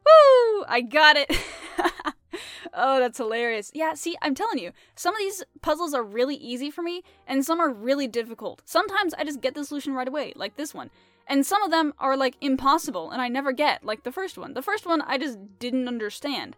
Woo! 0.06 0.66
I 0.68 0.82
got 0.82 1.18
it! 1.18 1.32
oh, 2.74 3.00
that's 3.00 3.18
hilarious. 3.18 3.72
Yeah, 3.74 3.94
see, 3.94 4.16
I'm 4.22 4.36
telling 4.36 4.60
you, 4.60 4.72
some 4.96 5.14
of 5.16 5.20
these 5.20 5.44
puzzles 5.62 5.94
are 5.94 6.04
really 6.04 6.36
easy 6.36 6.70
for 6.70 6.82
me, 6.82 7.04
and 7.26 7.46
some 7.46 7.60
are 7.60 7.72
really 7.72 8.08
difficult. 8.08 8.62
Sometimes 8.66 9.14
I 9.14 9.24
just 9.24 9.42
get 9.42 9.56
the 9.56 9.66
solution 9.66 9.94
right 9.94 10.08
away, 10.08 10.34
like 10.36 10.56
this 10.56 10.74
one. 10.74 10.90
And 11.28 11.46
some 11.46 11.62
of 11.62 11.72
them 11.72 11.94
are 12.00 12.16
like 12.16 12.36
impossible, 12.40 13.12
and 13.12 13.22
I 13.22 13.28
never 13.28 13.52
get, 13.52 13.84
like 13.84 14.04
the 14.04 14.12
first 14.12 14.38
one. 14.38 14.54
The 14.54 14.62
first 14.62 14.86
one 14.86 15.02
I 15.02 15.18
just 15.18 15.38
didn't 15.60 15.88
understand. 15.88 16.56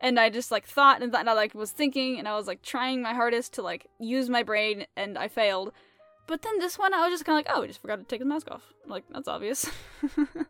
And 0.00 0.18
I 0.18 0.30
just 0.30 0.50
like 0.50 0.66
thought 0.66 1.00
and 1.02 1.14
and 1.14 1.30
I 1.30 1.32
like 1.32 1.54
was 1.54 1.70
thinking, 1.70 2.18
and 2.18 2.28
I 2.28 2.36
was 2.36 2.46
like 2.46 2.62
trying 2.62 3.02
my 3.02 3.14
hardest 3.14 3.54
to 3.54 3.62
like 3.62 3.86
use 3.98 4.28
my 4.28 4.42
brain, 4.42 4.86
and 4.96 5.18
I 5.18 5.28
failed. 5.28 5.72
But 6.26 6.42
then 6.42 6.58
this 6.58 6.78
one, 6.78 6.94
I 6.94 7.00
was 7.00 7.10
just 7.10 7.24
kind 7.24 7.38
of 7.38 7.44
like, 7.44 7.56
oh, 7.56 7.62
he 7.62 7.68
just 7.68 7.80
forgot 7.80 7.96
to 7.96 8.04
take 8.04 8.20
his 8.20 8.28
mask 8.28 8.50
off. 8.50 8.62
Like, 8.86 9.04
that's 9.10 9.28
obvious. 9.28 9.68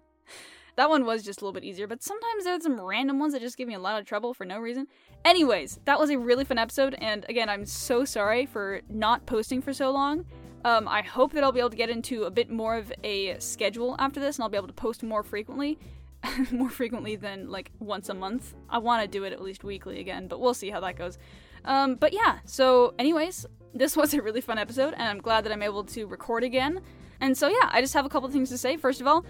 that 0.76 0.88
one 0.88 1.04
was 1.04 1.22
just 1.22 1.40
a 1.40 1.44
little 1.44 1.52
bit 1.52 1.64
easier, 1.64 1.86
but 1.86 2.02
sometimes 2.02 2.44
there's 2.44 2.62
some 2.62 2.80
random 2.80 3.18
ones 3.18 3.32
that 3.32 3.40
just 3.40 3.56
give 3.56 3.68
me 3.68 3.74
a 3.74 3.78
lot 3.78 3.98
of 3.98 4.06
trouble 4.06 4.34
for 4.34 4.44
no 4.44 4.58
reason. 4.58 4.86
Anyways, 5.24 5.80
that 5.84 5.98
was 5.98 6.10
a 6.10 6.18
really 6.18 6.44
fun 6.44 6.58
episode, 6.58 6.94
and 6.98 7.24
again, 7.28 7.48
I'm 7.48 7.64
so 7.64 8.04
sorry 8.04 8.46
for 8.46 8.82
not 8.88 9.26
posting 9.26 9.62
for 9.62 9.72
so 9.72 9.90
long. 9.90 10.26
Um, 10.64 10.86
I 10.86 11.02
hope 11.02 11.32
that 11.32 11.42
I'll 11.42 11.52
be 11.52 11.60
able 11.60 11.70
to 11.70 11.76
get 11.76 11.90
into 11.90 12.24
a 12.24 12.30
bit 12.30 12.50
more 12.50 12.76
of 12.76 12.92
a 13.02 13.38
schedule 13.40 13.96
after 13.98 14.20
this, 14.20 14.36
and 14.36 14.44
I'll 14.44 14.50
be 14.50 14.56
able 14.56 14.68
to 14.68 14.72
post 14.72 15.02
more 15.02 15.22
frequently. 15.22 15.78
more 16.52 16.70
frequently 16.70 17.16
than 17.16 17.50
like 17.50 17.72
once 17.80 18.08
a 18.08 18.14
month. 18.14 18.54
I 18.70 18.78
want 18.78 19.02
to 19.02 19.08
do 19.08 19.24
it 19.24 19.32
at 19.32 19.42
least 19.42 19.64
weekly 19.64 19.98
again, 20.00 20.28
but 20.28 20.40
we'll 20.40 20.54
see 20.54 20.70
how 20.70 20.78
that 20.80 20.96
goes. 20.96 21.18
Um, 21.64 21.94
but 21.94 22.12
yeah, 22.12 22.38
so, 22.44 22.94
anyways, 22.98 23.46
this 23.74 23.96
was 23.96 24.14
a 24.14 24.22
really 24.22 24.40
fun 24.40 24.58
episode, 24.58 24.94
and 24.94 25.02
I'm 25.02 25.18
glad 25.18 25.44
that 25.44 25.52
I'm 25.52 25.62
able 25.62 25.84
to 25.84 26.06
record 26.06 26.44
again. 26.44 26.80
And 27.20 27.36
so, 27.36 27.48
yeah, 27.48 27.70
I 27.70 27.80
just 27.80 27.94
have 27.94 28.04
a 28.04 28.08
couple 28.08 28.28
things 28.28 28.48
to 28.50 28.58
say. 28.58 28.76
First 28.76 29.00
of 29.00 29.06
all, 29.06 29.24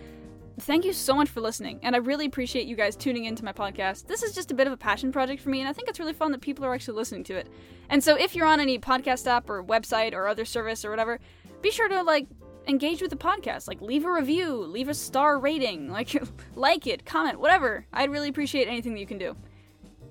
thank 0.60 0.84
you 0.84 0.92
so 0.92 1.14
much 1.14 1.28
for 1.28 1.40
listening, 1.40 1.80
and 1.82 1.94
I 1.94 1.98
really 1.98 2.26
appreciate 2.26 2.66
you 2.66 2.76
guys 2.76 2.96
tuning 2.96 3.24
into 3.24 3.44
my 3.44 3.52
podcast. 3.52 4.06
This 4.06 4.22
is 4.22 4.34
just 4.34 4.50
a 4.50 4.54
bit 4.54 4.66
of 4.66 4.72
a 4.72 4.76
passion 4.76 5.12
project 5.12 5.42
for 5.42 5.50
me, 5.50 5.60
and 5.60 5.68
I 5.68 5.72
think 5.72 5.88
it's 5.88 6.00
really 6.00 6.12
fun 6.12 6.32
that 6.32 6.40
people 6.40 6.64
are 6.64 6.74
actually 6.74 6.96
listening 6.96 7.24
to 7.24 7.36
it. 7.36 7.48
And 7.88 8.02
so, 8.02 8.16
if 8.16 8.34
you're 8.34 8.46
on 8.46 8.60
any 8.60 8.78
podcast 8.78 9.26
app 9.26 9.50
or 9.50 9.62
website 9.62 10.14
or 10.14 10.26
other 10.26 10.44
service 10.44 10.84
or 10.84 10.90
whatever, 10.90 11.20
be 11.60 11.70
sure 11.70 11.88
to 11.88 12.02
like 12.02 12.26
engage 12.66 13.00
with 13.02 13.10
the 13.10 13.16
podcast. 13.16 13.68
Like, 13.68 13.80
leave 13.80 14.04
a 14.04 14.12
review, 14.12 14.54
leave 14.54 14.88
a 14.88 14.94
star 14.94 15.38
rating, 15.38 15.88
like, 15.92 16.16
like 16.54 16.86
it, 16.86 17.04
comment, 17.04 17.40
whatever. 17.40 17.86
I'd 17.92 18.10
really 18.10 18.28
appreciate 18.28 18.68
anything 18.68 18.94
that 18.94 19.00
you 19.00 19.06
can 19.06 19.18
do. 19.18 19.36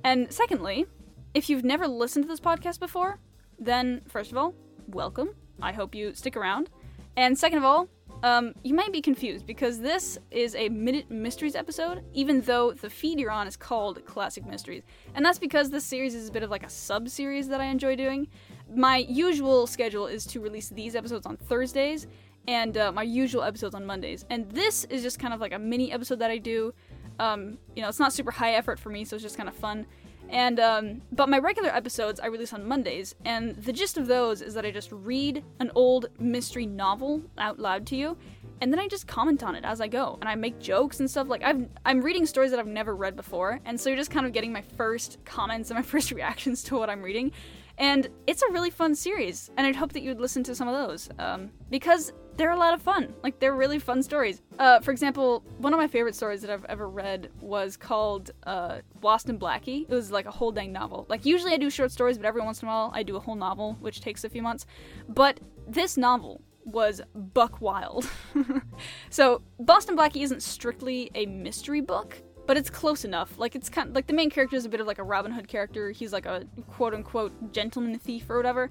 And 0.04 0.32
secondly, 0.32 0.86
if 1.34 1.50
you've 1.50 1.64
never 1.64 1.88
listened 1.88 2.26
to 2.26 2.28
this 2.28 2.40
podcast 2.40 2.80
before, 2.80 3.20
then 3.60 4.02
first 4.08 4.32
of 4.32 4.38
all, 4.38 4.54
welcome. 4.88 5.30
I 5.62 5.72
hope 5.72 5.96
you 5.96 6.14
stick 6.14 6.36
around. 6.36 6.70
And 7.16 7.38
second 7.38 7.60
of 7.60 7.64
all, 7.64 7.88
um, 8.24 8.54
you 8.64 8.74
might 8.74 8.92
be 8.92 9.02
confused 9.02 9.46
because 9.46 9.80
this 9.80 10.18
is 10.30 10.56
a 10.56 10.70
Minute 10.70 11.10
Mysteries 11.10 11.56
episode, 11.56 12.04
even 12.14 12.42
though 12.42 12.72
the 12.74 12.90
feed 12.90 13.20
you're 13.20 13.32
on 13.32 13.48
is 13.48 13.56
called 13.56 14.06
Classic 14.06 14.46
Mysteries. 14.46 14.84
And 15.16 15.26
that's 15.26 15.40
because 15.40 15.70
this 15.70 15.86
series 15.86 16.14
is 16.14 16.30
a 16.30 16.32
bit 16.32 16.44
of 16.44 16.52
like 16.52 16.64
a 16.64 16.70
sub 16.70 17.10
series 17.10 17.48
that 17.48 17.62
I 17.62 17.66
enjoy 17.66 17.96
doing. 17.96 18.28
My 18.74 18.98
usual 18.98 19.66
schedule 19.68 20.08
is 20.08 20.26
to 20.28 20.40
release 20.40 20.70
these 20.70 20.96
episodes 20.96 21.26
on 21.26 21.38
Thursdays 21.38 22.08
and 22.48 22.78
uh, 22.78 22.92
my 22.92 23.04
usual 23.04 23.44
episodes 23.44 23.74
on 23.74 23.86
Mondays. 23.86 24.26
And 24.30 24.50
this 24.52 24.84
is 24.86 25.02
just 25.02 25.18
kind 25.18 25.34
of 25.34 25.40
like 25.40 25.54
a 25.54 25.60
mini 25.60 25.92
episode 25.92 26.20
that 26.20 26.30
I 26.30 26.38
do. 26.38 26.74
Um, 27.20 27.58
you 27.76 27.82
know, 27.82 27.90
it's 27.90 28.00
not 28.00 28.14
super 28.14 28.32
high 28.32 28.54
effort 28.54 28.80
for 28.80 28.90
me, 28.90 29.04
so 29.04 29.16
it's 29.16 29.24
just 29.24 29.38
kind 29.38 29.50
of 29.50 29.56
fun. 29.56 29.86
And 30.32 30.62
um, 30.62 31.02
but 31.12 31.28
my 31.28 31.40
regular 31.40 31.70
episodes 31.70 32.20
I 32.22 32.28
release 32.28 32.54
on 32.54 32.66
Mondays, 32.66 33.16
and 33.26 33.56
the 33.58 33.74
gist 33.74 33.98
of 33.98 34.08
those 34.08 34.42
is 34.42 34.54
that 34.54 34.66
I 34.66 34.72
just 34.72 34.90
read 34.92 35.44
an 35.60 35.72
old 35.76 36.08
mystery 36.18 36.66
novel 36.66 37.24
out 37.38 37.60
loud 37.60 37.86
to 37.88 37.98
you, 37.98 38.18
and 38.62 38.72
then 38.72 38.80
I 38.80 38.88
just 38.88 39.08
comment 39.08 39.44
on 39.44 39.56
it 39.56 39.66
as 39.66 39.82
I 39.82 39.88
go, 39.88 40.18
and 40.22 40.30
I 40.30 40.36
make 40.36 40.60
jokes 40.60 41.00
and 41.00 41.10
stuff. 41.10 41.28
Like 41.28 41.44
I've 41.44 41.68
I'm 41.84 42.02
reading 42.02 42.26
stories 42.26 42.52
that 42.52 42.60
I've 42.60 42.68
never 42.68 42.96
read 42.96 43.16
before, 43.16 43.60
and 43.66 43.80
so 43.80 43.90
you're 43.90 43.98
just 43.98 44.12
kind 44.12 44.26
of 44.26 44.34
getting 44.34 44.54
my 44.54 44.62
first 44.62 45.18
comments 45.26 45.70
and 45.72 45.78
my 45.78 45.84
first 45.94 46.12
reactions 46.12 46.64
to 46.64 46.78
what 46.78 46.90
I'm 46.90 47.02
reading. 47.02 47.32
And 47.78 48.10
it's 48.28 48.44
a 48.44 48.52
really 48.52 48.70
fun 48.70 48.94
series, 48.94 49.50
and 49.58 49.66
I'd 49.66 49.76
hope 49.76 49.94
that 49.94 50.04
you'd 50.04 50.20
listen 50.20 50.44
to 50.44 50.54
some 50.54 50.68
of 50.68 50.76
those 50.76 51.10
um, 51.18 51.50
because 51.72 52.14
they're 52.38 52.52
a 52.52 52.58
lot 52.58 52.74
of 52.74 52.82
fun. 52.82 53.14
Like 53.24 53.40
they're 53.40 53.56
really 53.56 53.80
fun 53.80 54.04
stories. 54.04 54.42
Uh, 54.60 54.80
for 54.80 54.92
example, 54.92 55.44
one 55.58 55.74
of 55.74 55.80
my 55.80 55.88
favorite 55.88 56.16
stories 56.16 56.42
that 56.42 56.50
I've 56.50 56.66
ever 56.66 56.88
read 56.88 57.30
was 57.40 57.78
called 57.78 58.32
uh, 58.44 58.80
in 59.04 59.40
Blackie. 59.40 59.84
It 59.84 59.90
was 59.90 60.12
like 60.12 60.26
a 60.26 60.32
whole 60.32 60.52
dang 60.52 60.72
novel. 60.72 61.06
Like 61.10 61.26
usually 61.26 61.54
I 61.54 61.58
do 61.58 61.70
short 61.70 61.92
stories, 61.92 62.18
but 62.18 62.26
every 62.26 62.42
once 62.42 62.62
in 62.62 62.68
a 62.68 62.72
while 62.72 62.92
I 62.94 63.04
do 63.04 63.16
a 63.16 63.20
whole 63.20 63.36
novel, 63.36 63.78
which 63.80 64.02
takes 64.02 64.24
a 64.24 64.30
few 64.30 64.42
months. 64.42 64.66
But 65.10 65.40
this 65.68 65.98
novel 65.98 66.42
was 66.66 67.02
buck 67.16 67.62
wild. 67.62 68.10
so 69.10 69.42
Boston 69.60 69.98
Blackie 69.98 70.24
isn't 70.24 70.44
strictly 70.44 71.12
a 71.16 71.26
mystery 71.26 71.82
book 71.82 72.22
but 72.48 72.58
it's 72.58 72.70
close 72.70 73.06
enough. 73.06 73.38
Like 73.38 73.56
it's 73.56 73.70
kind 73.70 73.90
of, 73.90 73.96
like 73.96 74.08
the 74.08 74.14
main 74.14 74.30
character 74.30 74.56
is 74.56 74.66
a 74.66 74.70
bit 74.70 74.82
of 74.82 74.88
like 74.88 75.00
a 75.00 75.04
Robin 75.04 75.32
Hood 75.32 75.48
character. 75.48 75.92
He's 75.92 76.12
like 76.12 76.26
a 76.26 76.46
quote 76.68 76.94
unquote 76.94 77.54
gentleman 77.54 77.98
thief 77.98 78.30
or 78.30 78.36
whatever. 78.36 78.70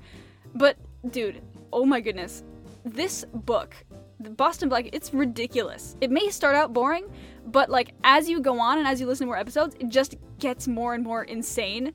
But 0.54 0.76
dude, 1.10 1.40
oh 1.72 1.84
my 1.84 2.00
goodness, 2.00 2.42
this 2.84 3.24
book, 3.32 3.74
the 4.18 4.30
Boston 4.30 4.68
Blackie, 4.68 4.90
it's 4.92 5.14
ridiculous. 5.14 5.96
It 6.00 6.10
may 6.10 6.28
start 6.28 6.56
out 6.56 6.72
boring, 6.72 7.06
but 7.46 7.70
like 7.70 7.94
as 8.04 8.28
you 8.28 8.40
go 8.40 8.60
on 8.60 8.78
and 8.78 8.86
as 8.86 9.00
you 9.00 9.06
listen 9.06 9.26
to 9.26 9.28
more 9.28 9.38
episodes, 9.38 9.76
it 9.80 9.88
just 9.88 10.16
gets 10.38 10.68
more 10.68 10.94
and 10.94 11.02
more 11.04 11.24
insane. 11.24 11.92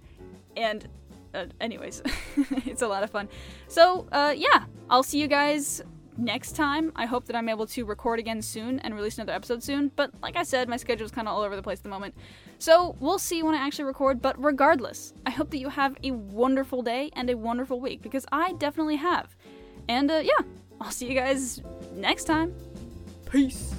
And 0.58 0.88
uh, 1.34 1.45
anyways, 1.60 2.01
it's 2.65 2.81
a 2.81 2.88
lot 2.88 3.03
of 3.03 3.10
fun. 3.10 3.27
So 3.67 4.08
uh, 4.12 4.34
yeah, 4.36 4.65
I'll 4.89 5.04
see 5.04 5.19
you 5.19 5.28
guys 5.28 5.82
next 6.17 6.56
time. 6.56 6.91
I 6.95 7.06
hope 7.06 7.26
that 7.26 7.36
I'm 7.36 7.50
able 7.50 7.65
to 7.67 7.86
record 7.86 8.19
again 8.19 8.41
soon 8.41 8.80
and 8.80 8.95
release 8.95 9.17
another 9.17 9.34
episode 9.34 9.63
soon. 9.63 9.91
But 9.95 10.12
like 10.21 10.36
I 10.36 10.43
said, 10.43 10.69
my 10.69 10.78
schedule 10.78 11.06
is 11.06 11.12
kind 11.12 11.28
of 11.28 11.34
all 11.34 11.41
over 11.41 11.56
the 11.56 11.62
place 11.62 11.80
at 11.80 11.84
the 11.84 11.89
moment. 11.89 12.15
So 12.60 12.95
we'll 13.00 13.19
see 13.19 13.43
when 13.43 13.56
I 13.56 13.60
actually 13.60 13.86
record. 13.86 14.21
But 14.21 14.41
regardless, 14.41 15.13
I 15.26 15.32
hope 15.32 15.50
that 15.52 15.58
you 15.58 15.69
have 15.69 15.98
a 16.04 16.12
wonderful 16.12 16.82
day 16.82 17.10
and 17.13 17.30
a 17.30 17.36
wonderful 17.36 17.80
week 17.80 18.02
because 18.02 18.26
I 18.32 18.54
definitely 18.54 18.98
have. 18.98 19.36
And 19.89 20.10
uh, 20.10 20.21
yeah, 20.24 20.45
I'll 20.80 20.91
see 20.91 21.08
you 21.08 21.15
guys 21.15 21.62
next 21.93 22.26
time. 22.26 22.54
Peace. 23.30 23.74